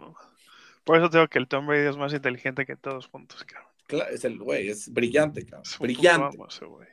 [0.85, 3.69] Por eso digo que el Tom Brady es más inteligente que todos juntos, cabrón.
[3.89, 5.65] Claro, es el güey, es brillante, cabrón.
[5.81, 6.39] brillante.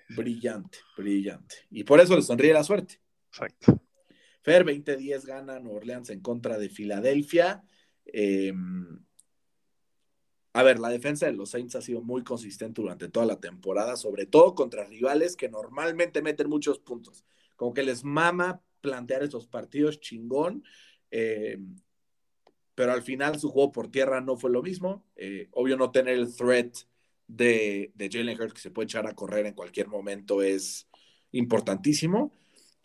[0.10, 1.56] brillante, brillante.
[1.70, 3.00] Y por eso le sonríe la suerte.
[3.36, 3.82] Exacto.
[4.41, 7.63] Fer, 20-10 gana Nueva Orleans en contra de Filadelfia.
[8.06, 9.04] Em,
[10.54, 13.98] a ver, la defensa de los Saints ha sido muy consistente durante toda la temporada,
[13.98, 17.26] sobre todo contra rivales que normalmente meten muchos puntos.
[17.58, 20.63] Como que les mama plantear esos partidos chingón.
[21.12, 21.76] Em,
[22.74, 25.06] pero al final su juego por tierra no fue lo mismo.
[25.17, 26.78] Eh, obvio no tener el threat
[27.28, 30.88] de, de Jalen Hurts que se puede echar a correr en cualquier momento es
[31.32, 32.32] importantísimo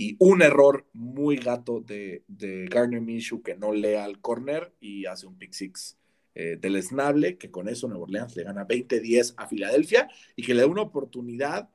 [0.00, 5.04] y un error muy gato de, de Garner Minshew que no lea al corner y
[5.04, 5.98] hace un pick six
[6.34, 10.54] eh, del Snable, que con eso Nueva Orleans le gana 20-10 a Filadelfia y que
[10.54, 11.68] le da una oportunidad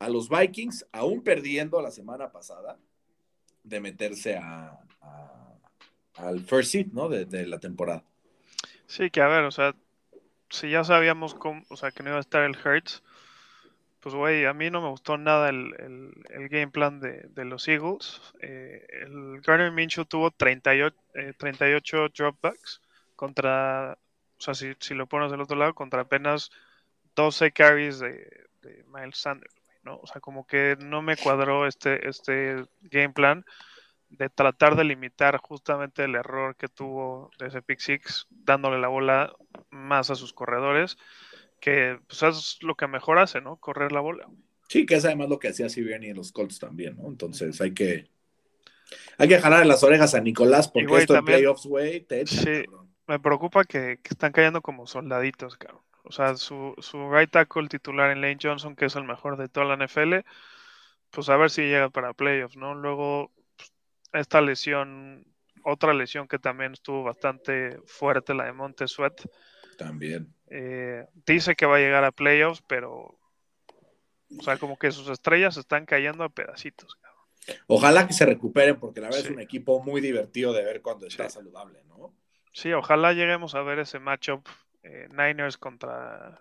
[0.00, 2.80] a los Vikings, aún perdiendo la semana pasada,
[3.62, 4.80] de meterse a,
[6.14, 7.08] al first seed, ¿no?
[7.08, 8.02] De, la temporada.
[8.88, 9.76] Sí, que a ver, o sea,
[10.50, 13.04] si ya sabíamos cómo, o sea, que no iba a estar el Hertz,
[14.06, 16.14] pues güey, a mí no me gustó nada el,
[16.48, 18.22] game plan de, los Eagles.
[18.40, 20.96] Eh, el Garner Minshew tuvo 38,
[21.36, 22.82] 38 eh, dropbacks
[23.16, 23.98] contra,
[24.38, 26.52] o sea, si, si, lo pones del otro lado, contra apenas
[27.16, 29.52] 12 carries de, de Miles Sanders.
[29.82, 29.96] ¿no?
[29.96, 33.44] O sea, como que no me cuadró este, este game plan
[34.08, 38.86] de tratar de limitar justamente el error que tuvo de ese pick six, dándole la
[38.86, 39.32] bola
[39.70, 40.96] más a sus corredores,
[41.66, 43.56] que pues es lo que mejor hace, ¿no?
[43.56, 44.28] Correr la bola.
[44.68, 47.08] Sí, que es además lo que hacía Sirianni en los Colts también, ¿no?
[47.08, 48.08] Entonces hay que
[49.18, 52.62] hay que jalar las orejas a Nicolás porque esto en playoffs, güey, te Sí,
[53.08, 55.82] me preocupa que, que, están cayendo como soldaditos, cabrón.
[56.04, 59.48] O sea, su, su right tackle titular en Lane Johnson, que es el mejor de
[59.48, 60.18] toda la NFL,
[61.10, 62.76] pues a ver si llega para playoffs, ¿no?
[62.76, 63.72] Luego, pues,
[64.12, 65.26] esta lesión,
[65.64, 69.26] otra lesión que también estuvo bastante fuerte, la de Monte Sweat.
[69.76, 70.35] También.
[70.48, 73.18] Eh, dice que va a llegar a playoffs, pero,
[74.38, 76.98] o sea, como que sus estrellas están cayendo a pedacitos.
[77.66, 81.06] Ojalá que se recuperen, porque la verdad es un equipo muy divertido de ver cuando
[81.06, 82.14] está saludable, ¿no?
[82.52, 84.46] Sí, ojalá lleguemos a ver ese matchup
[84.82, 86.40] eh, Niners contra,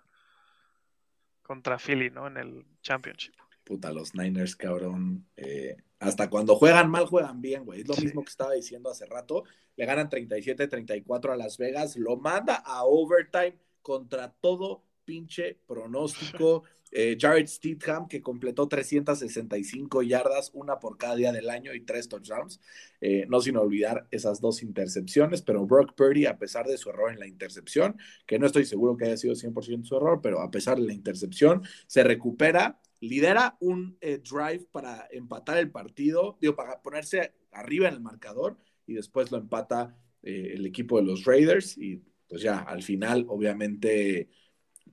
[1.41, 2.27] contra Philly, ¿no?
[2.27, 3.35] En el Championship.
[3.63, 5.25] Puta, los Niners, cabrón.
[5.35, 7.81] Eh, hasta cuando juegan mal, juegan bien, güey.
[7.81, 9.43] Es lo mismo que estaba diciendo hace rato.
[9.75, 11.97] Le ganan 37-34 a Las Vegas.
[11.97, 16.63] Lo manda a overtime contra todo pinche pronóstico.
[16.97, 22.07] Eh, Jared Steedham, que completó 365 yardas, una por cada día del año y tres
[22.07, 22.61] touchdowns.
[23.01, 27.11] Eh, no sin olvidar esas dos intercepciones, pero Brock Purdy, a pesar de su error
[27.11, 30.49] en la intercepción, que no estoy seguro que haya sido 100% su error, pero a
[30.49, 36.55] pesar de la intercepción, se recupera, lidera un eh, drive para empatar el partido, digo,
[36.55, 41.77] para ponerse arriba en el marcador y después lo empata el equipo de los Raiders
[41.77, 44.29] y pues ya al final, obviamente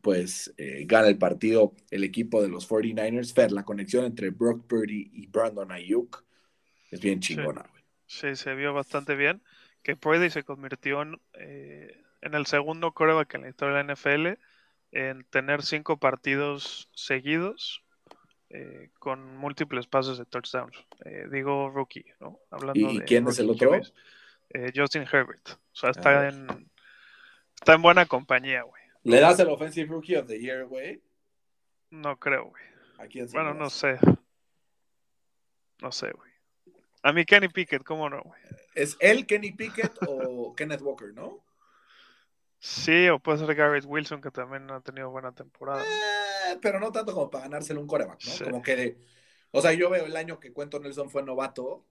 [0.03, 3.33] pues eh, gana el partido el equipo de los 49ers.
[3.33, 6.25] Fer, la conexión entre Brock Purdy y Brandon Ayuk
[6.91, 7.65] es bien chingona.
[8.07, 9.43] Sí, se vio bastante bien.
[9.83, 13.95] Que Purdy se convirtió en, eh, en el segundo coreback en la historia de la
[13.95, 14.39] NFL
[14.91, 17.83] en tener cinco partidos seguidos
[18.51, 20.77] eh, con múltiples pases de touchdowns.
[21.31, 22.39] digo rookie, ¿no?
[22.51, 23.81] Hablando ¿Y quién es el otro?
[24.75, 25.49] Justin Herbert.
[25.49, 26.47] O sea, está, en,
[27.63, 28.83] está en buena compañía, güey.
[29.05, 31.01] ¿Le das el Offensive Rookie of the Year, güey?
[31.91, 32.63] No creo, güey.
[32.99, 33.99] ¿A quién se Bueno, no sé.
[35.81, 36.31] No sé, güey.
[37.05, 38.41] A mí Kenny Pickett, ¿cómo no, güey?
[38.75, 41.45] ¿Es él Kenny Pickett o Kenneth Walker, no?
[42.59, 45.83] Sí, o puede ser Garrett Wilson, que también ha tenido buena temporada.
[45.85, 48.45] Eh, pero no tanto como para ganárselo un coreback, ¿no?
[48.45, 48.99] Como que,
[49.53, 51.85] o sea, yo veo el año que Cuento Nelson fue novato,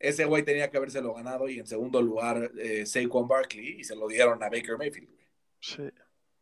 [0.00, 3.94] ese güey tenía que habérselo ganado y en segundo lugar eh, Saquon Barkley y se
[3.94, 5.26] lo dieron a Baker Mayfield, güey.
[5.60, 5.90] Sí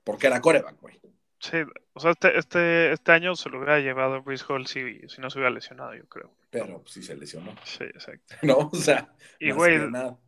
[0.08, 0.98] porque era coreback, güey.
[1.38, 1.58] Sí,
[1.92, 5.28] o sea, este, este, este año se lo hubiera llevado Bruce Hall si, si no
[5.28, 6.32] se hubiera lesionado, yo creo.
[6.48, 7.54] Pero sí se lesionó.
[7.62, 8.34] Sí, exacto.
[8.42, 9.12] No, o sea.
[9.38, 9.78] Y, güey,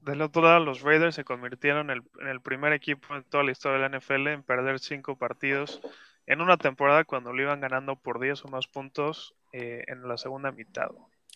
[0.03, 3.43] del otro lado, los Raiders se convirtieron en el, en el, primer equipo en toda
[3.43, 5.81] la historia de la NFL en perder cinco partidos
[6.27, 10.19] en una temporada cuando lo iban ganando por 10 o más puntos eh, en la
[10.19, 10.91] segunda mitad.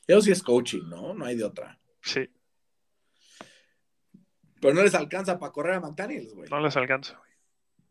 [0.07, 1.15] Eso sí es coaching, ¿no?
[1.15, 1.79] No hay de otra.
[2.05, 2.29] Sí.
[4.61, 6.49] Pero no les alcanza para correr a McDaniels, güey.
[6.49, 7.35] No les alcanza, güey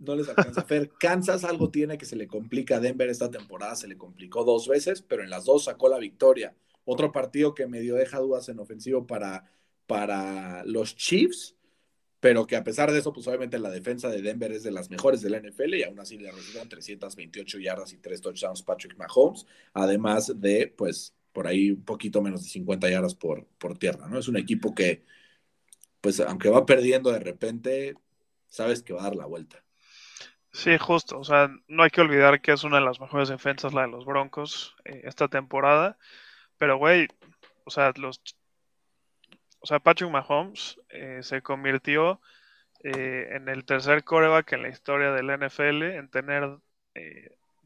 [0.03, 0.91] no les alcanza hacer.
[0.99, 4.67] Kansas algo tiene que se le complica a Denver esta temporada, se le complicó dos
[4.67, 6.55] veces, pero en las dos sacó la victoria.
[6.85, 9.49] Otro partido que medio deja dudas en ofensivo para,
[9.87, 11.55] para los Chiefs,
[12.19, 14.89] pero que a pesar de eso, pues obviamente la defensa de Denver es de las
[14.89, 18.97] mejores de la NFL y aún así le recibieron 328 yardas y tres touchdowns Patrick
[18.97, 24.07] Mahomes, además de, pues, por ahí un poquito menos de 50 yardas por, por tierra,
[24.07, 24.19] ¿no?
[24.19, 25.03] Es un equipo que,
[25.99, 27.95] pues, aunque va perdiendo de repente,
[28.47, 29.63] sabes que va a dar la vuelta.
[30.51, 31.19] Sí, justo.
[31.19, 33.87] O sea, no hay que olvidar que es una de las mejores defensas la de
[33.87, 35.97] los Broncos eh, esta temporada.
[36.57, 37.07] Pero, güey,
[37.65, 38.21] o sea, los.
[39.59, 42.21] O sea, Patrick Mahomes eh, se convirtió
[42.83, 46.57] eh, en el tercer coreback en la historia del NFL en tener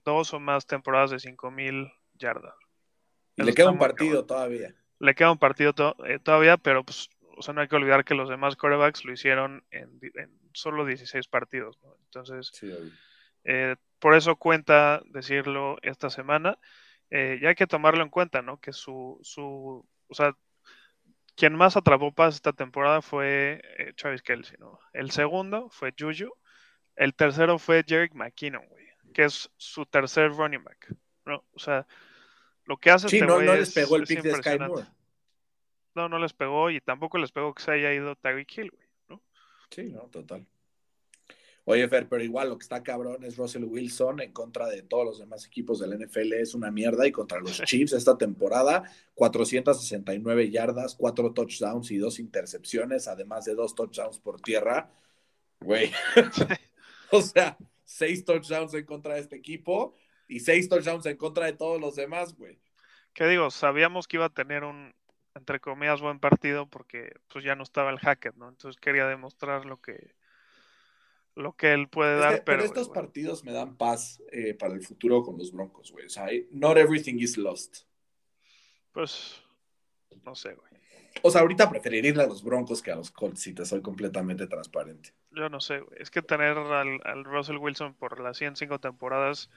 [0.06, 2.56] dos o más temporadas de 5000 yardas.
[3.38, 4.76] Y le queda un partido todavía.
[5.00, 8.30] Le queda un partido todavía, pero pues, o sea, no hay que olvidar que los
[8.30, 11.78] demás corebacks lo hicieron en, en solo 16 partidos.
[12.06, 12.52] Entonces,
[13.43, 16.58] eh, por eso cuenta decirlo esta semana.
[17.10, 18.60] Eh, y hay que tomarlo en cuenta, ¿no?
[18.60, 20.36] Que su, su o sea,
[21.36, 24.80] quien más atrapó pas esta temporada fue eh, Travis Kelsey, ¿no?
[24.93, 26.34] El segundo fue Juju.
[26.95, 30.95] El tercero fue Jerick McKinnon, güey, que es su tercer running back,
[31.26, 31.45] ¿no?
[31.54, 31.86] O sea,
[32.67, 34.86] lo que hace sí, este no, no les pegó el pick de Sky Moore.
[35.95, 38.88] no, no les pegó y tampoco les pegó que se haya ido Tyreek Hill, güey,
[39.08, 39.21] ¿no?
[39.71, 40.45] Sí, no, total.
[41.69, 45.06] Oye, Fer, pero igual lo que está cabrón es Russell Wilson en contra de todos
[45.06, 47.06] los demás equipos del NFL, es una mierda.
[47.06, 48.84] Y contra los Chiefs esta temporada,
[49.15, 54.89] 469 yardas, 4 touchdowns y 2 intercepciones, además de 2 touchdowns por tierra.
[55.60, 55.91] Güey.
[57.12, 59.93] o sea, 6 touchdowns en contra de este equipo
[60.27, 62.59] y 6 touchdowns en contra de todos los demás, güey.
[63.13, 63.49] ¿Qué digo?
[63.49, 64.93] Sabíamos que iba a tener un,
[65.35, 68.49] entre comillas, buen partido porque pues ya no estaba el hacker, ¿no?
[68.49, 70.15] Entonces quería demostrar lo que
[71.37, 72.43] lo que él puede dar.
[72.43, 76.07] pero, estos partidos me dan paz eh, para el futuro con los Broncos, güey.
[76.07, 77.83] O sea, not everything is lost.
[78.91, 79.39] Pues,
[80.25, 80.71] no sé, güey.
[81.21, 83.81] O sea, ahorita preferiría ir a los Broncos que a los Colts, si te soy
[83.81, 85.13] completamente transparente.
[85.31, 86.01] Yo no sé, güey.
[86.01, 89.49] Es que tener al, Russell Wilson por las 105 temporadas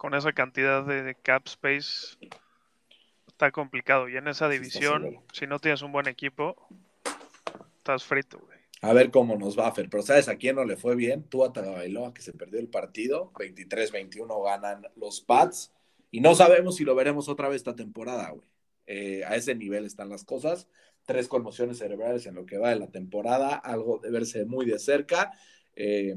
[0.00, 2.16] con esa cantidad de, cap space
[3.26, 4.08] está complicado.
[4.08, 6.56] Y en esa división, si no tienes un buen equipo,
[7.76, 8.58] estás frito, güey.
[8.80, 9.90] A ver cómo nos va a hacer.
[9.90, 11.24] Pero ¿sabes a quién no le fue bien?
[11.24, 13.30] Tú a Tagovailoa, que se perdió el partido.
[13.34, 15.70] 23-21 ganan los Pats.
[16.10, 18.48] Y no sabemos si lo veremos otra vez esta temporada, güey.
[18.86, 20.66] Eh, a ese nivel están las cosas.
[21.04, 23.54] Tres conmociones cerebrales en lo que va de la temporada.
[23.54, 25.30] Algo de verse muy de cerca.
[25.76, 26.16] Eh,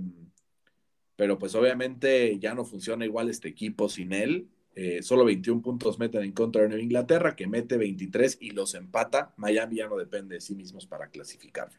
[1.23, 4.49] pero pues obviamente ya no funciona igual este equipo sin él.
[4.75, 8.75] Eh, solo 21 puntos meten en contra de Nueva Inglaterra, que mete 23 y los
[8.75, 9.33] empata.
[9.37, 11.69] Miami ya no depende de sí mismos para clasificar.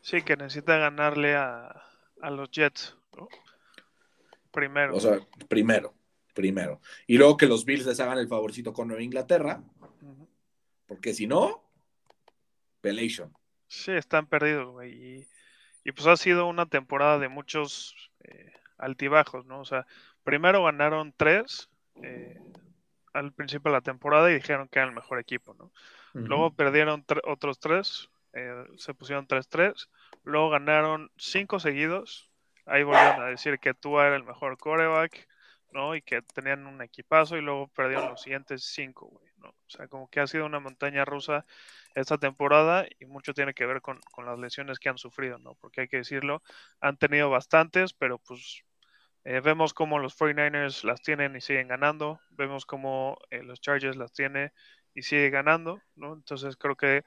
[0.00, 1.84] Sí, que necesita ganarle a,
[2.30, 2.96] los Jets,
[4.50, 4.96] Primero.
[4.96, 5.92] O sea, primero,
[6.32, 6.80] primero.
[7.06, 9.62] Y luego que los Bills les hagan el favorcito con Nueva Inglaterra,
[10.86, 11.62] porque si no,
[12.80, 13.36] pelation.
[13.66, 15.26] Sí, están perdidos, güey.
[15.84, 19.60] Y, pues ha sido una temporada de muchos eh, altibajos, ¿no?
[19.60, 19.86] O sea,
[20.24, 21.70] primero ganaron tres
[22.02, 22.38] eh,
[23.12, 25.70] al principio de la temporada y dijeron que era el mejor equipo, ¿no?
[26.14, 29.88] Luego perdieron otros tres eh, se pusieron 3-3,
[30.24, 32.30] luego ganaron 5 seguidos,
[32.64, 35.28] ahí volvieron a decir que tú era el mejor coreback,
[35.70, 35.94] ¿no?
[35.94, 39.50] Y que tenían un equipazo y luego perdieron los siguientes 5, güey, ¿no?
[39.50, 41.44] O sea, como que ha sido una montaña rusa
[41.94, 45.54] esta temporada y mucho tiene que ver con, las lesiones que han sufrido, ¿no?
[45.56, 46.42] Porque hay que decirlo,
[46.80, 48.64] han tenido bastantes, pero pues
[49.24, 53.96] eh, vemos cómo los 49ers las tienen y siguen ganando, vemos cómo eh, los Chargers
[53.96, 54.52] las tiene
[54.94, 56.14] y sigue ganando, ¿no?
[56.14, 57.04] Entonces creo que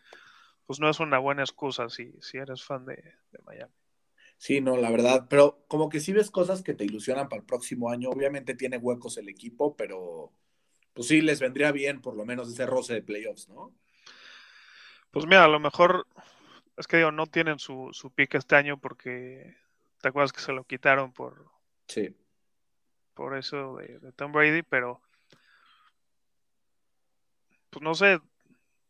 [0.65, 3.73] pues no es una buena excusa si, si eres fan de, Miami.
[4.37, 7.45] Sí, no, la verdad, pero como que si ves cosas que te ilusionan para el
[7.45, 10.31] próximo año, obviamente tiene huecos el equipo, pero
[10.93, 13.73] pues sí les vendría bien por lo menos ese roce de playoffs, ¿no?
[15.11, 16.07] Pues mira, a lo mejor,
[16.75, 19.55] es que digo, no tienen su, su pick este año porque
[20.01, 21.54] te acuerdas que se lo quitaron por...
[21.87, 22.15] Sí.
[23.13, 25.01] Por eso de, de Tom Brady, pero
[27.69, 28.19] pues no sé,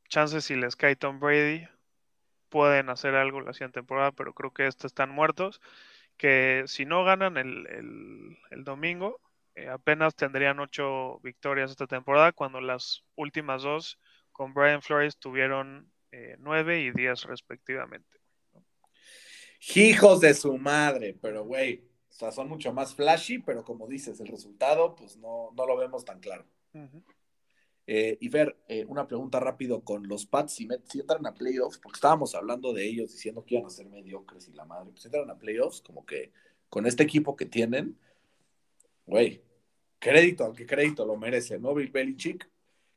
[0.09, 1.67] chances si les cae Tom Brady,
[2.49, 5.59] pueden hacer algo la siguiente temporada, pero creo que estos están muertos.
[6.17, 9.19] Que si no ganan el, domingo,
[9.55, 13.99] eh, apenas tendrían ocho victorias esta temporada, cuando las últimas dos
[14.31, 18.19] con Brian Flores tuvieron eh, nueve y diez respectivamente.
[19.75, 21.83] Hijos de su madre, pero güey,
[22.15, 25.75] o sea, son mucho más flashy, pero como dices, el resultado, pues no, no lo
[25.75, 26.45] vemos tan claro.
[27.87, 31.97] Eh, y Fer, eh, una pregunta rápido con los Pats, si, entran a playoffs, porque
[31.97, 35.29] estábamos hablando de ellos diciendo que iban a ser mediocres y la madre, pues entran
[35.29, 36.31] a playoffs, como que
[36.69, 37.99] con este equipo que tienen,
[39.05, 39.43] güey,
[39.99, 41.73] crédito, aunque crédito lo merece, ¿no?
[41.73, 42.49] Bill Belichick,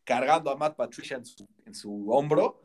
[0.04, 1.20] cargando a Matt Patricia
[1.66, 2.62] en su, hombro,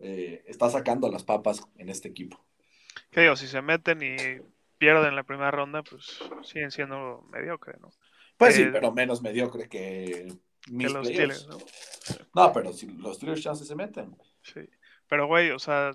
[0.00, 2.44] eh, está sacando las papas en este equipo.
[3.10, 7.90] Que digo, si se meten y pierden la primera ronda, pues siguen siendo mediocres, ¿no?
[8.36, 10.28] Pues sí, pero menos mediocre que
[10.66, 11.58] que los Steelers, ¿no?
[12.34, 14.16] No, pero si los Steelers chances se meten.
[14.42, 14.60] Sí.
[15.08, 15.92] Pero, güey, o sea,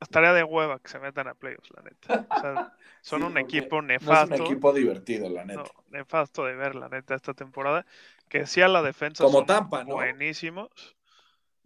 [0.00, 2.26] estaría de hueva que se metan a playoffs, la neta.
[2.30, 4.34] O sea, son un equipo nefasto.
[4.34, 5.70] es un equipo divertido, la neta.
[5.88, 7.86] nefasto de ver, la neta, esta temporada.
[8.28, 9.94] Que sí a la defensa Como Tampa, ¿no?
[9.94, 10.96] buenísimos.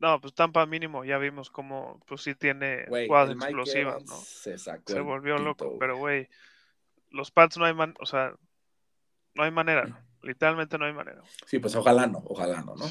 [0.05, 4.15] No, pues Tampa mínimo, ya vimos cómo, pues sí tiene jugadas explosivas, ¿no?
[4.19, 6.29] Se, sacó se volvió loco, pero güey,
[7.09, 8.35] los Pats no hay man, o sea,
[9.35, 9.99] no hay manera, ¿no?
[10.21, 11.23] Literalmente no hay manera.
[11.47, 12.85] Sí, pues ojalá no, ojalá no, ¿no?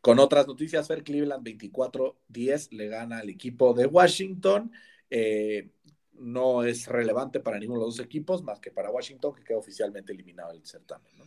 [0.00, 4.72] Con otras noticias, Fer Cleveland 24-10 le gana al equipo de Washington.
[5.10, 5.68] Eh,
[6.14, 9.58] no es relevante para ninguno de los dos equipos, más que para Washington, que queda
[9.58, 11.26] oficialmente eliminado del certamen, ¿no?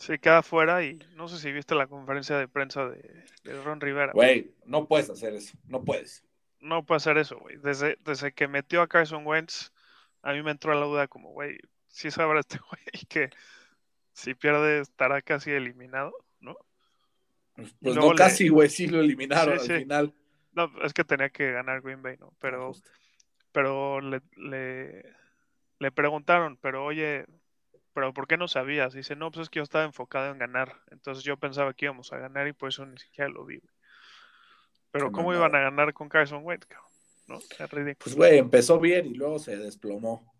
[0.00, 4.12] Sí, queda fuera y no sé si viste la conferencia de prensa de, Ron Rivera.
[4.14, 6.24] Güey, no puedes hacer eso, no puedes.
[6.58, 7.58] No puede hacer eso, güey.
[7.58, 9.72] Desde, desde que metió a Carson Wentz,
[10.22, 13.28] a mí me entró la duda como, güey, sí sabrá este güey que
[14.14, 16.56] si pierde estará casi eliminado, ¿no?
[17.54, 20.14] Pues, pues no casi, güey, sí lo eliminaron al final.
[20.54, 22.32] No, es que tenía que ganar Green Bay, ¿no?
[22.40, 22.72] Pero,
[23.52, 25.04] pero le, le,
[25.78, 27.26] le preguntaron, pero oye,
[27.92, 28.92] pero ¿por qué no sabías?
[28.92, 30.76] Dice, no, pues es que yo estaba enfocado en ganar.
[30.90, 33.60] Entonces yo pensaba que íbamos a ganar y por eso ni siquiera lo vi.
[34.92, 36.66] Pero ¿cómo iban a ganar con Carson Wentz,
[37.28, 37.38] ¿No?
[37.38, 37.96] Es ridículo.
[38.02, 40.30] Pues, güey, empezó bien y luego se desplomó.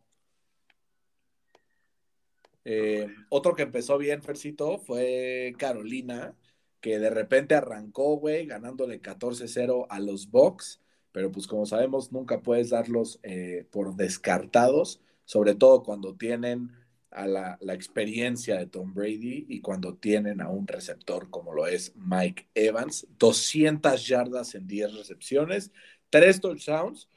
[2.64, 6.34] Eh, otro que empezó bien, Fercito, fue Carolina,
[6.80, 10.80] que de repente arrancó, güey, ganándole 14-0 a los Bucks,
[11.12, 16.70] pero pues como sabemos, nunca puedes darlos eh, por descartados, sobre todo cuando tienen
[17.10, 21.92] a la, experiencia de Tom Brady y cuando tienen a un receptor como lo es
[21.96, 25.72] Mike Evans, 200 yardas en 10 recepciones,
[26.10, 27.08] 3 touchdowns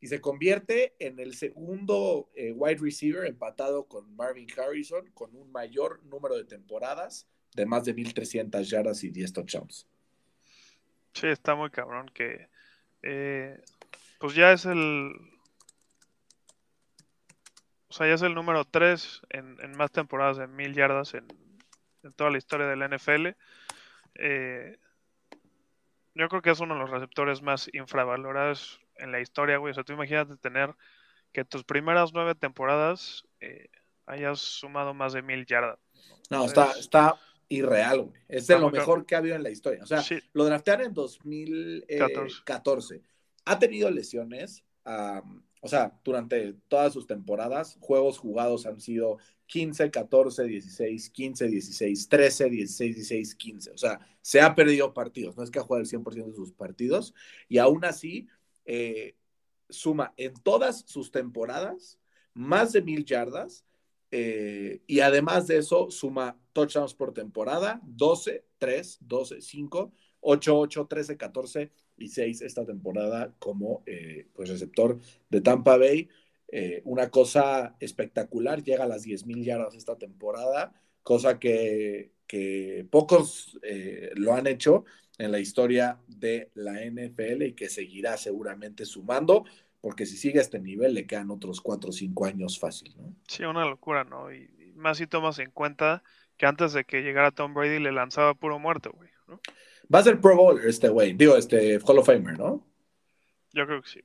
[0.00, 5.52] y se convierte en el segundo eh, wide receiver empatado con Marvin Harrison con un
[5.52, 9.86] mayor número de temporadas de más de 1300 yardas y 10 touchdowns.
[11.12, 12.48] Sí, está muy cabrón que
[13.02, 13.60] eh,
[14.18, 15.12] pues ya es el
[17.92, 21.26] o sea, ya es el número 3 en, más temporadas de mil yardas en,
[22.16, 23.36] toda la historia del NFL.
[24.14, 24.78] Eh,
[26.14, 29.72] yo creo que es uno de los receptores más infravalorados en la historia, güey.
[29.72, 30.74] O sea, tú imagínate tener
[31.32, 33.68] que tus primeras nueve temporadas eh,
[34.06, 35.78] hayas sumado más de mil yardas.
[36.30, 37.20] No, está, está
[37.50, 38.22] irreal, güey.
[38.26, 39.82] Es de lo mejor que ha habido en la historia.
[39.82, 42.96] O sea, lo draftearon en 2014.
[42.96, 43.02] Eh,
[43.44, 44.64] ha tenido lesiones.
[45.64, 52.08] O sea, durante todas sus temporadas, juegos jugados han sido 15, 14, 16, 15, 16,
[52.08, 53.70] 13, 16, 16, 15.
[53.70, 55.36] O sea, se ha perdido partidos.
[55.36, 57.14] No es que ha jugado el 100% de sus partidos.
[57.48, 58.26] Y aún así,
[58.64, 59.14] eh,
[59.68, 62.00] suma en todas sus temporadas
[62.34, 63.64] más de mil yardas.
[64.10, 69.92] Eh, y además de eso, suma touchdowns por temporada, 12, 3, 12, 5,
[70.22, 74.98] 8, 8, 13, 14 y 6 esta temporada como eh, pues receptor
[75.28, 76.08] de Tampa Bay.
[76.48, 83.58] Eh, una cosa espectacular, llega a las 10.000 yardas esta temporada, cosa que, que pocos
[83.62, 84.84] eh, lo han hecho
[85.18, 89.44] en la historia de la NFL y que seguirá seguramente sumando,
[89.80, 93.14] porque si sigue a este nivel le quedan otros 4 o 5 años fácil, ¿no?
[93.26, 94.32] Sí, una locura, ¿no?
[94.32, 96.02] Y, más si tomas en cuenta
[96.36, 99.40] que antes de que llegara Tom Brady le lanzaba puro muerto, güey, ¿no?
[99.92, 102.66] Va a ser Pro Bowler este güey, digo, este Hall of Famer, ¿no?
[103.52, 104.00] Yo creo que sí.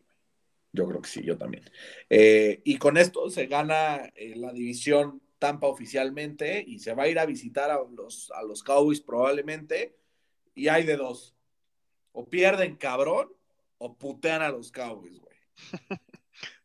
[0.73, 1.63] Yo creo que sí, yo también.
[2.09, 7.07] Eh, y con esto se gana eh, la división Tampa oficialmente y se va a
[7.07, 9.95] ir a visitar a los, a los Cowboys probablemente.
[10.55, 11.35] Y hay de dos.
[12.11, 13.31] O pierden cabrón
[13.77, 15.37] o putean a los Cowboys, güey.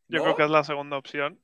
[0.08, 1.40] yo creo que es la segunda opción.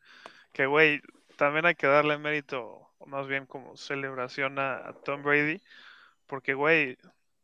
[0.52, 1.00] Que, güey,
[1.36, 5.60] también hay que darle mérito, o más bien como celebración a Tom Brady.
[6.26, 6.98] Porque, güey,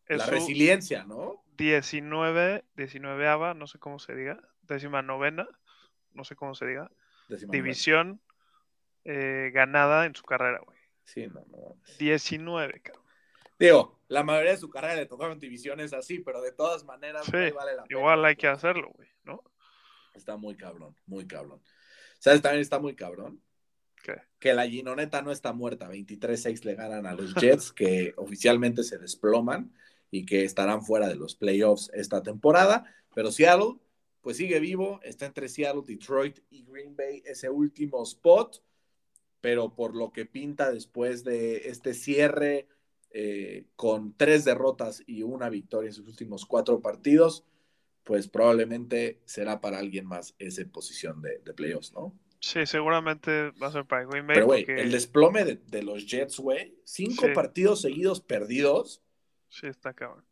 [0.09, 1.45] la resiliencia, ¿no?
[1.57, 5.49] 19, 19 no sé cómo se diga, décima novena,
[6.13, 6.91] no sé cómo se diga,
[7.49, 8.21] división
[9.05, 10.79] eh, ganada en su carrera, güey.
[11.05, 11.77] Sí, no, no.
[11.99, 13.05] 19, cabrón.
[13.59, 17.53] Digo, la mayoría de su carrera le tocaron divisiones así, pero de todas maneras vale
[17.53, 17.85] la pena.
[17.89, 19.43] Igual hay que hacerlo, güey, ¿no?
[20.15, 21.63] Está muy cabrón, muy cabrón.
[22.19, 22.43] ¿Sabes?
[22.43, 23.43] También está muy cabrón.
[24.03, 24.17] ¿Qué?
[24.39, 25.89] Que la Ginoneta no está muerta.
[25.89, 29.73] 23-6 le ganan a los Jets, que oficialmente se desploman
[30.11, 32.85] y que estarán fuera de los playoffs esta temporada.
[33.15, 33.79] Pero Seattle,
[34.21, 38.63] pues sigue vivo, está entre Seattle, Detroit y Green Bay, ese último spot,
[39.41, 42.67] pero por lo que pinta después de este cierre
[43.17, 47.45] eh, con tres derrotas y una victoria en sus últimos cuatro partidos,
[48.03, 52.19] pues probablemente será para alguien más esa posición de, playoffs, ¿no?
[52.41, 54.35] Sí, seguramente va a ser para Green Bay.
[54.35, 59.04] Pero, güey, el desplome de, los Jets, güey, cinco partidos seguidos perdidos,
[59.55, 60.25] Sí, está cabrón.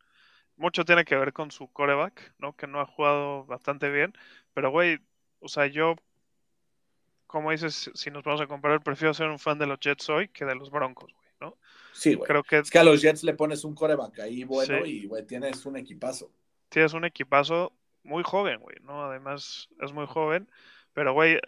[0.57, 2.57] Mucho tiene que ver con su coreback, ¿no?
[2.57, 4.13] Que no ha jugado bastante bien.
[4.53, 4.99] Pero, güey,
[5.39, 5.95] o sea, yo,
[7.29, 10.29] como dices, si nos vamos a comparar, prefiero ser un fan de los Jets hoy
[10.29, 11.57] que de los Broncos, güey, ¿no?
[11.93, 12.27] Sí, güey.
[12.27, 12.59] Creo que...
[12.59, 15.77] Es que a los Jets le pones un coreback ahí bueno y, güey, tienes un
[15.77, 16.33] equipazo.
[16.69, 19.05] Tienes un equipazo muy joven, güey, ¿no?
[19.05, 20.51] Además, es muy joven.
[20.93, 21.39] Pero, güey,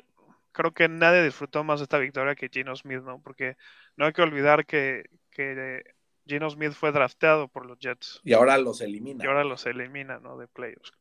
[0.53, 3.21] creo que nadie disfrutó más esta victoria que Gino Smith, ¿no?
[3.21, 3.57] Porque
[3.97, 5.83] no hay que olvidar que, que
[6.27, 8.21] Gino Smith fue drafteado por los Jets.
[8.25, 9.25] Y ahora los elimina.
[9.25, 10.37] Y ahora los elimina, ¿no?
[10.39, 10.93] De playoffs.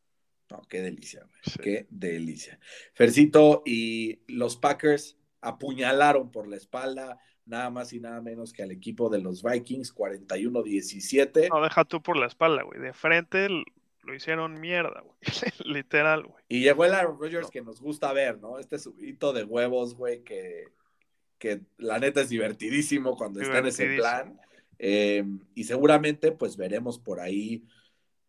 [0.49, 1.25] No, qué delicia,
[1.61, 2.59] qué delicia.
[2.93, 8.71] Fercito y los Packers apuñalaron por la espalda nada más y nada menos que al
[8.71, 11.49] equipo de los Vikings, 41-17.
[11.49, 12.79] No, deja tú por la espalda, güey.
[12.79, 15.17] De frente lo hicieron mierda, güey.
[15.65, 16.43] Literal, güey.
[16.47, 18.59] Y llegó el Aaron Rodgers que nos gusta ver, ¿no?
[18.59, 20.67] Este subito de huevos, güey, que,
[21.37, 24.39] que la neta es divertidísimo cuando está en ese plan.
[24.79, 25.23] Eh,
[25.55, 27.65] y seguramente pues veremos por ahí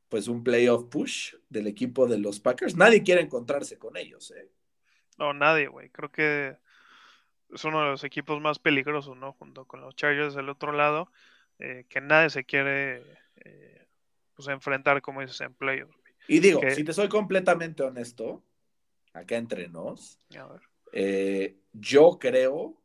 [0.09, 2.77] pues un playoff push del equipo de los Packers.
[2.77, 4.49] Nadie quiere encontrarse con ellos, ¿eh?
[5.19, 5.91] No, nadie, güey.
[5.91, 6.57] Creo que
[7.53, 9.33] es uno de los equipos más peligrosos, ¿no?
[9.33, 11.11] Junto con los Chargers del otro lado,
[11.59, 13.03] eh, que nadie se quiere
[13.45, 13.87] eh,
[14.35, 15.97] pues enfrentar, como dices, en playoffs.
[16.29, 18.43] Y digo, si te soy completamente honesto,
[19.13, 20.19] acá entre nos,
[21.73, 22.81] yo creo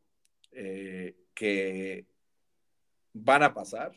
[1.34, 2.09] que
[3.12, 3.92] van a pasar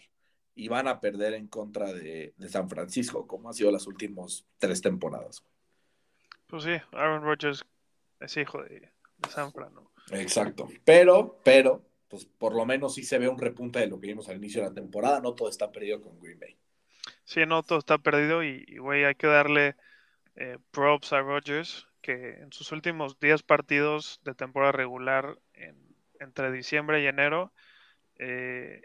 [0.55, 4.81] y van a perder en contra de, San Francisco, como ha sido las últimas tres
[4.81, 5.43] temporadas.
[6.47, 7.65] Pues sí, Aaron Rodgers
[8.19, 8.91] es hijo de,
[9.29, 9.91] San Francisco.
[10.11, 10.67] Exacto.
[10.83, 14.29] Pero, pero, pues por lo menos sí se ve un repunte de lo que vimos
[14.29, 15.19] al inicio de la temporada.
[15.19, 16.55] No todo está perdido con Green Bay.
[17.23, 19.75] Sí, no todo está perdido y, güey, hay que darle
[20.35, 25.37] eh, props a Rodgers, que en sus últimos 10 partidos de temporada regular,
[26.19, 27.53] entre diciembre y enero,
[28.17, 28.81] eh,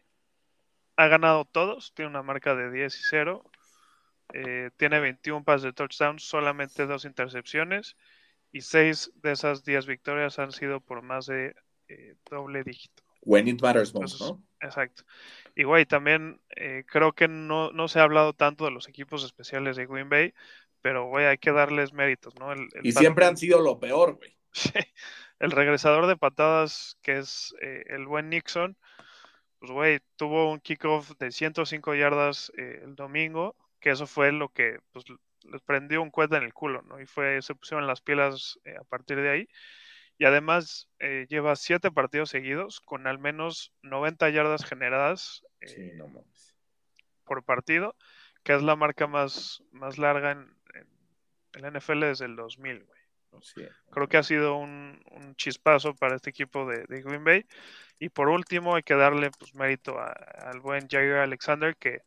[0.99, 3.45] ha ganado todos, tiene una marca de 10 y 0.
[4.35, 7.97] Eh, tiene 21 pases de touchdown, solamente dos intercepciones
[8.51, 11.55] y 6 de esas 10 victorias han sido por más de
[11.87, 13.05] eh, doble dígito.
[13.21, 14.43] When it matters most, ¿no?
[14.61, 15.05] Exacto.
[15.55, 19.77] Y güey, también eh, creo que no, se ha hablado tanto de los equipos especiales
[19.77, 20.35] de Green Bay,
[20.83, 22.53] pero güey, hay que darles méritos, ¿no?
[22.83, 24.37] y siempre han sido lo peor, güey.
[25.39, 28.77] el regresador de patadas, que es el buen Nixon,
[29.59, 34.51] pues, güey, tuvo un kickoff de 105 yardas eh, el domingo, que eso fue lo
[34.51, 35.05] que pues,
[35.43, 37.01] les prendió un cueta en el culo, ¿no?
[37.01, 39.49] Y fue, se pusieron las pilas eh, a partir de ahí.
[40.19, 45.45] Y además eh, lleva siete partidos seguidos con al menos 90 yardas generadas
[47.25, 47.95] por partido,
[48.43, 50.57] que es la marca más, más larga en,
[51.55, 52.98] en el NFL desde el 2000, güey.
[53.91, 54.99] Creo que ha sido un,
[55.37, 57.47] chispazo para este equipo de, Green Bay.
[57.99, 62.03] Y por último, hay que darle pues, mérito al buen Jair Alexander, que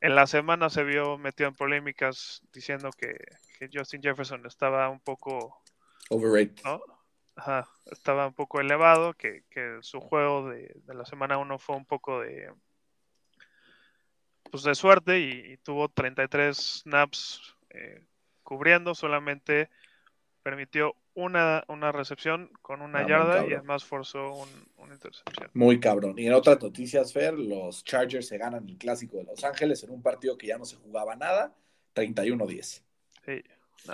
[0.00, 3.16] en la semana se vio metido en polémicas diciendo que,
[3.72, 5.62] Justin Jefferson estaba un poco.
[6.10, 6.62] Overrated.
[7.86, 9.42] estaba un poco elevado, que,
[9.80, 12.52] su juego de, la semana 1 fue un poco de.
[14.50, 18.06] Pues de suerte y, tuvo 33 snaps eh,
[18.42, 19.70] cubriendo, solamente
[20.44, 25.50] permitió una, una recepción con una ah, yarda y además forzó un, una intercepción.
[25.54, 26.14] Muy cabrón.
[26.18, 29.90] Y en otras noticias, Fer, los Chargers se ganan el clásico de Los Ángeles en
[29.90, 31.56] un partido que ya no se jugaba nada,
[31.94, 32.82] 31-10.
[33.24, 33.42] Sí,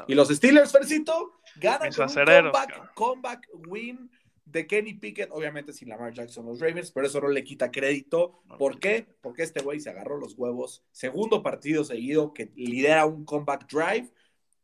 [0.08, 4.10] Y los Steelers, Fercito, ganan con un comeback, win
[4.44, 8.42] de Kenny Pickett, obviamente sin Lamar Jackson los Ravens, pero eso no le quita crédito.
[8.58, 9.06] ¿Por qué?
[9.20, 10.82] Porque este güey se agarró los huevos.
[10.90, 14.10] Segundo partido seguido que lidera un comeback drive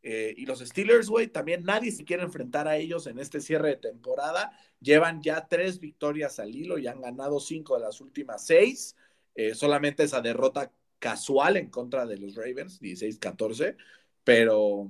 [0.09, 3.71] eh, y los Steelers, güey, también nadie se quiere enfrentar a ellos en este cierre
[3.71, 4.57] de temporada.
[4.79, 8.95] Llevan ya tres victorias al hilo y han ganado cinco de las últimas seis.
[9.35, 13.75] Eh, solamente esa derrota casual en contra de los Ravens, 16-14.
[14.23, 14.89] Pero,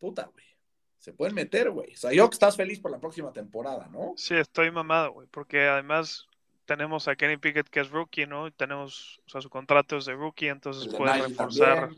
[0.00, 0.46] puta, güey.
[0.98, 1.94] Se pueden meter, güey.
[1.94, 4.14] O sea, yo que estás feliz por la próxima temporada, ¿no?
[4.16, 6.26] Sí, estoy mamado, güey, porque además
[6.64, 8.50] tenemos a Kenny Pickett que es rookie, ¿no?
[8.50, 11.90] Tenemos, o sea, su contrato es de rookie, entonces puede reforzar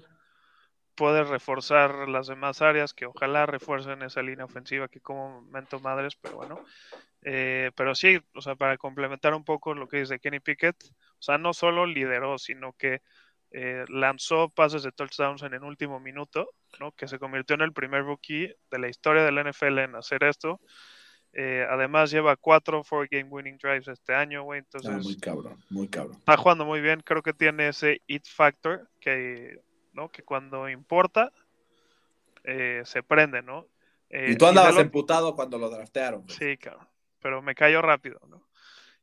[0.94, 6.16] puede reforzar las demás áreas que ojalá refuercen esa línea ofensiva que como momento madres,
[6.16, 6.64] pero bueno.
[7.22, 11.22] Eh, pero sí, o sea, para complementar un poco lo que dice Kenny Pickett, o
[11.22, 13.00] sea, no solo lideró, sino que
[13.52, 16.92] eh, lanzó pases de touchdowns en el último minuto, ¿no?
[16.92, 20.24] Que se convirtió en el primer rookie de la historia de la NFL en hacer
[20.24, 20.60] esto.
[21.34, 24.60] Eh, además lleva cuatro four game winning drives este año, güey.
[24.60, 26.16] Entonces, ah, muy cabrón, muy cabrón.
[26.18, 27.00] Está jugando muy bien.
[27.00, 29.60] Creo que tiene ese it factor que
[29.92, 30.10] ¿no?
[30.10, 31.32] Que cuando importa,
[32.44, 33.66] eh, se prende, ¿no?
[34.10, 36.28] Eh, y tú andabas emputado cuando lo draftearon.
[36.28, 36.86] Sí, claro,
[37.20, 38.46] pero me cayó rápido, ¿no?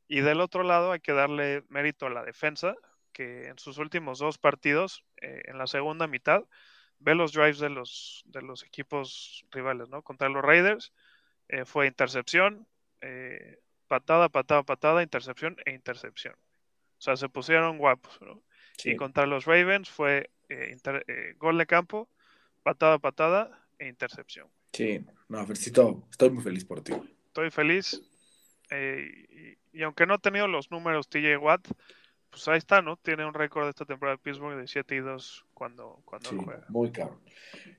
[0.08, 2.74] Y del otro lado hay que darle mérito a la defensa,
[3.12, 6.44] que en sus últimos dos partidos, eh, en la segunda mitad,
[6.98, 10.02] ve los drives de los, de los equipos rivales, ¿no?
[10.02, 10.92] Contra los Raiders
[11.64, 12.68] fue intercepción,
[13.88, 16.34] patada, patada, patada, intercepción e intercepción.
[17.00, 18.42] O sea, se pusieron guapos, ¿no?
[18.84, 22.08] Y contra los Ravens fue eh, eh, gol de campo,
[22.62, 24.48] patada, patada e intercepción.
[24.72, 26.92] Sí, no, felicito, estoy muy feliz por ti.
[27.26, 28.02] Estoy feliz.
[28.70, 31.68] Eh, y, aunque no ha tenido los números TJ Watt,
[32.30, 32.96] pues ahí está, ¿no?
[32.96, 36.66] Tiene un récord de esta temporada de Pittsburgh de 7 y 2 cuando, cuando juega.
[36.68, 37.20] Muy caro.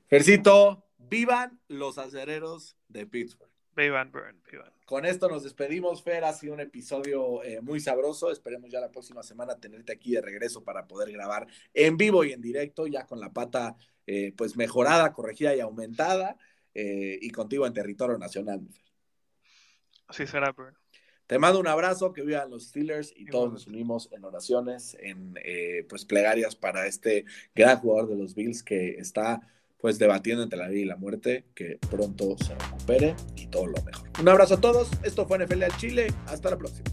[0.08, 3.51] Fercito, vivan los acereros de Pittsburgh.
[3.76, 4.40] Vivan Burn.
[4.84, 6.24] Con esto nos despedimos, Fer.
[6.24, 8.30] Ha sido un episodio eh, muy sabroso.
[8.30, 12.32] Esperemos ya la próxima semana tenerte aquí de regreso para poder grabar en vivo y
[12.32, 16.36] en directo, ya con la pata eh, pues mejorada, corregida y aumentada,
[16.74, 18.60] eh, y contigo en territorio nacional.
[20.06, 20.76] Así será, Burn.
[21.26, 25.34] Te mando un abrazo, que vivan los Steelers y todos nos unimos en oraciones, en
[25.42, 29.40] eh, pues plegarias para este gran jugador de los Bills que está
[29.82, 33.82] pues debatiendo entre la vida y la muerte, que pronto se recupere y todo lo
[33.82, 34.08] mejor.
[34.20, 36.88] Un abrazo a todos, esto fue NFL al Chile, hasta la próxima.